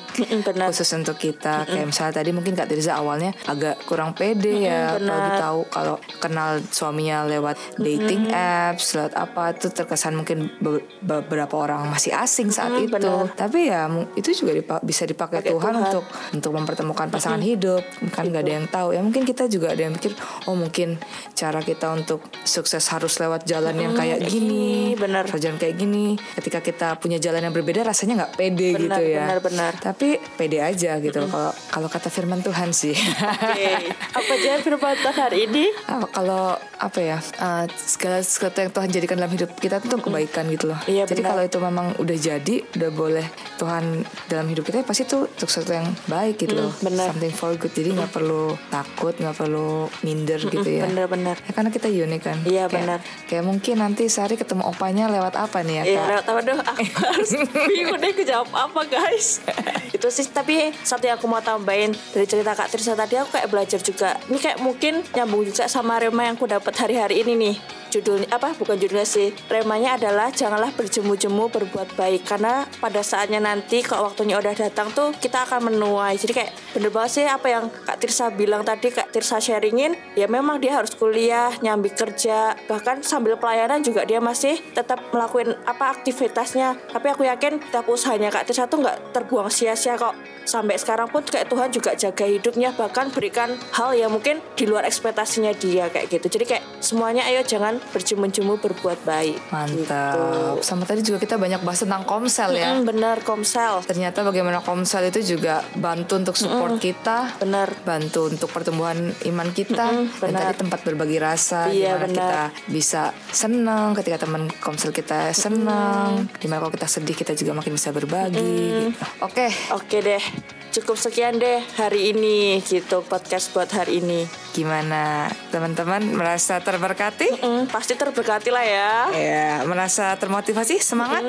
khusus 0.67 0.89
untuk 0.93 1.15
kita. 1.15 1.63
Kayak 1.63 1.87
misalnya 1.87 2.13
tadi 2.19 2.29
mungkin 2.35 2.53
Kak 2.53 2.67
Tirza 2.67 2.99
awalnya 2.99 3.31
agak 3.47 3.87
kurang 3.87 4.11
pede 4.11 4.67
ya 4.67 4.99
kalau 4.99 5.29
tahu 5.39 5.59
kalau 5.71 5.95
kenal 6.19 6.59
suaminya 6.67 7.23
lewat 7.23 7.79
dating 7.79 8.29
apps, 8.29 8.93
lewat 8.93 9.13
apa 9.15 9.55
itu 9.55 9.71
terkesan 9.71 10.19
mungkin 10.19 10.51
be- 10.59 10.83
beberapa 10.99 11.55
orang 11.55 11.87
masih 11.87 12.11
asing 12.11 12.51
saat 12.51 12.75
itu. 12.77 12.91
benar. 12.91 13.31
Tapi 13.33 13.71
ya 13.71 13.87
itu 14.13 14.29
juga 14.35 14.51
dipa- 14.51 14.83
bisa 14.83 15.07
dipakai 15.07 15.39
Pakai 15.39 15.53
Tuhan, 15.53 15.71
Tuhan. 15.71 15.85
untuk 15.87 16.03
untuk 16.33 16.51
mempertemukan 16.57 17.07
pasangan 17.07 17.39
hidup. 17.39 17.81
Kan 18.11 18.27
nggak 18.27 18.43
ada 18.43 18.53
yang 18.59 18.67
tahu. 18.67 18.91
Ya 18.91 19.01
mungkin 19.05 19.23
kita 19.23 19.47
juga 19.47 19.71
ada 19.71 19.81
yang 19.85 19.93
mikir, 19.95 20.11
oh 20.49 20.55
mungkin 20.57 20.97
cara 21.31 21.61
kita 21.61 21.93
untuk 21.93 22.16
sukses 22.43 22.83
harus 22.87 23.17
lewat 23.17 23.43
jalan 23.43 23.73
yang 23.73 23.93
kayak 23.93 24.23
gini, 24.23 24.93
benar. 24.95 25.25
harus 25.25 25.39
jalan 25.39 25.57
kayak 25.57 25.75
gini. 25.75 26.15
Ketika 26.35 26.59
kita 26.59 26.87
punya 26.97 27.17
jalan 27.17 27.41
yang 27.41 27.53
berbeda, 27.53 27.81
rasanya 27.81 28.25
nggak 28.25 28.33
pede 28.35 28.69
Benar, 28.73 28.81
gitu 28.97 29.01
ya. 29.07 29.19
benar, 29.23 29.39
benar. 29.41 29.71
Tapi 29.77 30.07
pede 30.35 30.59
aja 30.59 30.97
gitu. 30.97 31.21
Kalau 31.23 31.51
kalau 31.67 31.87
kata 31.87 32.09
Firman 32.09 32.41
Tuhan 32.41 32.71
sih. 32.71 32.95
Oke. 32.95 33.71
Apa 34.17 34.33
Jen 34.37 34.61
firman 34.61 34.97
Tuhan 34.97 35.15
hari 35.15 35.45
ini? 35.45 35.65
Apa- 35.85 36.09
kalau 36.09 36.45
apa 36.77 36.99
ya 37.01 37.17
uh, 37.41 37.65
segala 37.73 38.21
sesuatu 38.21 38.61
yang 38.61 38.69
Tuhan 38.69 38.89
jadikan 38.89 39.17
dalam 39.17 39.33
hidup 39.33 39.49
kita 39.57 39.81
itu 39.81 39.89
untuk 39.89 40.09
kebaikan 40.09 40.45
gitu 40.49 40.69
loh. 40.69 40.79
Iya, 40.85 41.09
jadi 41.09 41.21
benar. 41.21 41.29
kalau 41.33 41.43
itu 41.43 41.57
memang 41.57 41.87
udah 41.97 42.17
jadi, 42.17 42.55
udah 42.77 42.91
boleh 42.93 43.25
Tuhan 43.57 43.83
dalam 44.29 44.45
hidup 44.45 44.63
kita 44.63 44.81
ya 44.81 44.85
pasti 44.85 45.03
itu 45.03 45.25
untuk 45.25 45.49
sesuatu 45.49 45.73
yang 45.73 45.89
baik 46.05 46.37
gitu 46.37 46.53
loh. 46.53 46.71
benar. 46.79 47.09
Something 47.13 47.33
for 47.33 47.51
good. 47.57 47.73
Jadi 47.73 47.97
nggak 47.97 48.11
perlu 48.13 48.53
takut, 48.69 49.13
nggak 49.13 49.35
perlu 49.35 49.89
minder 50.01 50.37
gitu 50.39 50.69
ya. 50.69 50.85
Benar-benar. 50.85 51.41
Ya, 51.41 51.51
karena 51.51 51.69
kita 51.69 51.87
unik 51.99 52.21
kan. 52.21 52.37
Iya, 52.41 52.65
Kayak- 52.65 52.71
benar. 52.71 52.99
Kayak 53.25 53.43
mungkin 53.43 53.75
nanti 53.77 54.03
Sari 54.07 54.35
ketemu 54.35 54.63
opanya 54.63 55.07
lewat 55.07 55.33
apa 55.33 55.61
nih 55.61 55.75
ya 55.75 55.83
Iya, 55.85 56.01
lewat 56.07 56.25
apa 56.25 56.39
dong? 56.41 56.59
Aku 56.61 56.83
harus 57.01 57.29
bingung 57.65 57.97
deh 57.97 58.09
aku 58.09 58.23
jawab 58.23 58.49
apa 58.49 58.81
guys. 58.85 59.41
itu 59.87 60.07
sih 60.07 60.27
tapi 60.27 60.69
satu 60.77 61.03
yang 61.03 61.15
aku 61.15 61.25
mau 61.25 61.39
tambahin 61.39 61.91
dari 62.11 62.25
cerita 62.25 62.51
Kak 62.51 62.69
Tirsa 62.69 62.93
tadi 62.93 63.15
aku 63.15 63.31
kayak 63.31 63.47
belajar 63.47 63.79
juga. 63.79 64.19
Ini 64.27 64.37
kayak 64.37 64.59
mungkin 64.59 65.01
nyambung 65.11 65.43
juga 65.43 65.65
sama 65.65 65.97
rema 65.97 66.23
yang 66.23 66.35
aku 66.35 66.45
dapat 66.45 66.73
hari-hari 66.73 67.21
ini 67.21 67.33
nih. 67.35 67.55
Judulnya 67.87 68.27
apa? 68.35 68.51
Bukan 68.55 68.75
judulnya 68.75 69.07
sih. 69.07 69.31
Remanya 69.47 69.95
adalah 69.95 70.27
janganlah 70.29 70.75
berjemu-jemu 70.75 71.47
berbuat 71.47 71.95
baik 71.95 72.27
karena 72.27 72.67
pada 72.83 72.99
saatnya 72.99 73.39
nanti 73.39 73.79
kalau 73.83 74.11
waktunya 74.11 74.35
udah 74.35 74.53
datang 74.53 74.91
tuh 74.91 75.15
kita 75.15 75.47
akan 75.47 75.71
menuai. 75.71 76.19
Jadi 76.19 76.33
kayak 76.35 76.51
bener 76.75 76.91
banget 76.91 77.11
sih 77.21 77.25
apa 77.25 77.47
yang 77.47 77.71
Kak 77.71 77.97
Tirsa 78.03 78.29
bilang 78.35 78.67
tadi 78.67 78.91
Kak 78.91 79.15
Tirsa 79.15 79.39
sharingin 79.39 79.95
ya 80.19 80.27
memang 80.27 80.59
dia 80.59 80.75
harus 80.75 80.91
kuliah, 80.93 81.49
nyambi 81.63 81.89
kerja, 81.93 82.53
bahkan 82.67 82.99
sambil 83.01 83.39
pelayanan 83.39 83.79
juga 83.81 84.03
dia 84.03 84.19
masih 84.19 84.59
tetap 84.75 84.99
melakukan 85.15 85.55
apa 85.63 85.95
aktivitasnya. 85.95 86.75
Tapi 86.91 87.07
aku 87.11 87.23
yakin 87.23 87.63
setiap 87.63 87.87
usahanya 87.87 88.29
Kak 88.29 88.51
Tirsa 88.51 88.67
tuh 88.67 88.83
nggak 88.83 89.15
terbuang 89.15 89.47
sia-sia 89.47 89.95
kok. 89.95 90.13
Sampai 90.47 90.79
sekarang 90.79 91.11
pun 91.11 91.27
kayak 91.27 91.51
Tuhan 91.51 91.69
juga 91.75 91.91
jaga 91.91 92.23
hidupnya 92.23 92.71
bahkan 92.71 93.11
berikan 93.11 93.59
hal 93.75 93.91
yang 93.91 94.15
mungkin 94.15 94.39
di 94.55 94.63
luar 94.63 94.87
ekspektasinya 94.87 95.51
dia 95.59 95.91
kayak 95.91 96.07
gitu. 96.07 96.39
Jadi 96.39 96.45
kayak 96.47 96.63
semuanya 96.79 97.27
ayo 97.27 97.43
jangan 97.43 97.76
berjemu-jemu 97.91 98.57
berbuat 98.57 98.99
baik. 99.03 99.37
Mantap. 99.49 100.59
Sama 100.61 100.83
tadi 100.83 101.01
juga 101.01 101.17
kita 101.17 101.35
banyak 101.35 101.61
bahas 101.61 101.81
tentang 101.81 102.03
komsel 102.03 102.53
ya. 102.53 102.73
Hmm, 102.73 102.83
bener 102.83 103.19
Komsel. 103.21 103.83
Ternyata 103.83 104.21
bagaimana 104.21 104.59
komsel 104.59 105.07
itu 105.07 105.35
juga 105.35 105.59
bantu 105.73 106.17
untuk 106.17 106.35
support 106.35 106.77
kita, 106.77 107.37
Bener. 107.37 107.69
bantu 107.83 108.27
untuk 108.27 108.47
pertumbuhan 108.47 108.97
iman 109.25 109.49
kita, 109.51 109.75
dan 109.77 110.07
benar. 110.13 110.51
tadi 110.51 110.63
tempat 110.63 110.79
berbagi 110.81 111.17
rasa, 111.17 111.67
Iya, 111.67 111.99
benar. 111.99 112.07
kita 112.07 112.41
bisa 112.67 113.01
senang 113.29 113.91
ketika 113.93 114.23
teman 114.23 114.47
komsel 114.57 114.89
kita 114.89 115.29
senang, 115.31 116.25
di 116.33 116.45
mana 116.45 116.59
kalau 116.59 116.71
kita 116.71 116.87
sedih 116.87 117.13
kita 117.13 117.33
juga 117.33 117.53
makin 117.53 117.73
bisa 117.73 117.91
berbagi. 117.91 118.37
gitu. 118.37 118.91
Oke, 119.21 119.47
Oke 119.71 119.99
deh. 119.99 120.21
cukup 120.67 120.93
sekian 120.95 121.35
deh 121.35 121.57
hari 121.75 122.11
ini 122.11 122.61
gitu 122.61 123.01
podcast 123.01 123.49
buat 123.49 123.67
hari 123.67 123.97
ini. 123.97 124.29
Gimana 124.53 125.25
teman-teman 125.49 126.01
merasa 126.11 126.57
terberkati? 126.59 127.29
Mm, 127.39 127.66
pasti 127.69 127.93
terberkati 127.95 128.49
lah 128.51 128.65
ya. 128.65 128.91
Ya, 129.13 129.51
merasa 129.63 130.15
termotivasi, 130.19 130.79
semangat? 130.81 131.23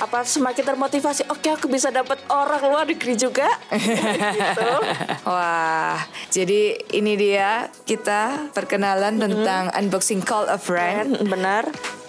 Apa 0.00 0.24
semakin 0.24 0.64
termotivasi? 0.64 1.28
Oke, 1.28 1.52
aku 1.52 1.66
bisa 1.68 1.92
dapat 1.92 2.20
orang 2.32 2.62
luar 2.64 2.84
negeri 2.88 3.16
juga. 3.16 3.48
gitu. 3.70 4.70
Wah, 5.30 6.00
jadi 6.32 6.78
ini 6.96 7.16
dia 7.16 7.68
kita 7.84 8.52
perkenalan 8.56 9.20
tentang 9.20 9.68
unboxing 9.74 10.24
call 10.24 10.48
a 10.48 10.56
friend. 10.56 11.20
Benar. 11.26 11.68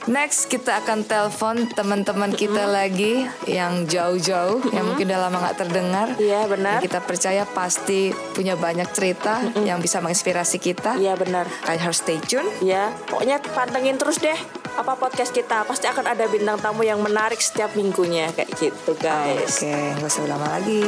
Next 0.10 0.50
kita 0.50 0.82
akan 0.82 1.06
telepon 1.06 1.70
teman-teman 1.78 2.34
kita 2.34 2.66
lagi 2.66 3.30
yang 3.46 3.86
jauh-jauh 3.86 4.74
yang 4.74 4.86
mungkin 4.90 5.06
udah 5.06 5.20
lama 5.30 5.38
nggak 5.46 5.58
terdengar. 5.62 6.08
Iya, 6.18 6.50
benar. 6.50 6.82
Kita 6.82 7.06
percaya 7.06 7.46
pasti 7.46 8.10
punya 8.34 8.58
banyak 8.58 8.90
cerita 8.96 9.42
yang 9.62 9.78
bisa 9.78 10.02
menginspirasi 10.02 10.58
kita. 10.58 10.98
Iya 10.98 11.14
benar. 11.14 11.46
Kalian 11.66 11.82
harus 11.86 12.02
stay 12.02 12.18
tune. 12.18 12.50
Ya, 12.66 12.90
pokoknya 13.10 13.42
pantengin 13.54 14.02
terus 14.02 14.18
deh 14.18 14.61
apa 14.78 14.94
podcast 14.96 15.32
kita. 15.36 15.68
Pasti 15.68 15.90
akan 15.90 16.06
ada 16.08 16.26
bintang 16.30 16.60
tamu 16.60 16.86
yang 16.86 17.00
menarik 17.04 17.40
setiap 17.42 17.74
minggunya 17.74 18.32
kayak 18.32 18.52
gitu, 18.56 18.92
guys. 19.00 19.60
Oke, 19.60 19.74
nggak 20.00 20.08
usah 20.08 20.28
lama 20.30 20.48
lagi. 20.60 20.84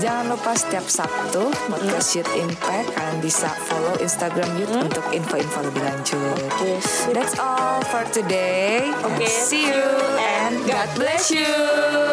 Jangan 0.00 0.24
lupa 0.32 0.52
setiap 0.54 0.86
Sabtu 0.86 1.50
podcast 1.68 2.08
Youth 2.16 2.32
Impact 2.38 2.94
kalian 2.94 3.18
bisa 3.20 3.50
follow 3.66 3.94
Instagram 3.98 4.50
Youth 4.56 4.76
untuk 4.76 5.04
info-info 5.10 5.58
lebih 5.66 5.82
lanjut. 5.82 6.48
Sip. 6.80 7.12
That's 7.12 7.36
all 7.36 7.82
for 7.88 8.06
today. 8.14 8.88
Oke. 9.02 9.26
And 9.26 9.28
see 9.28 9.68
you 9.68 9.86
and 10.20 10.54
God 10.64 10.88
bless 10.94 11.28
you. 11.34 12.05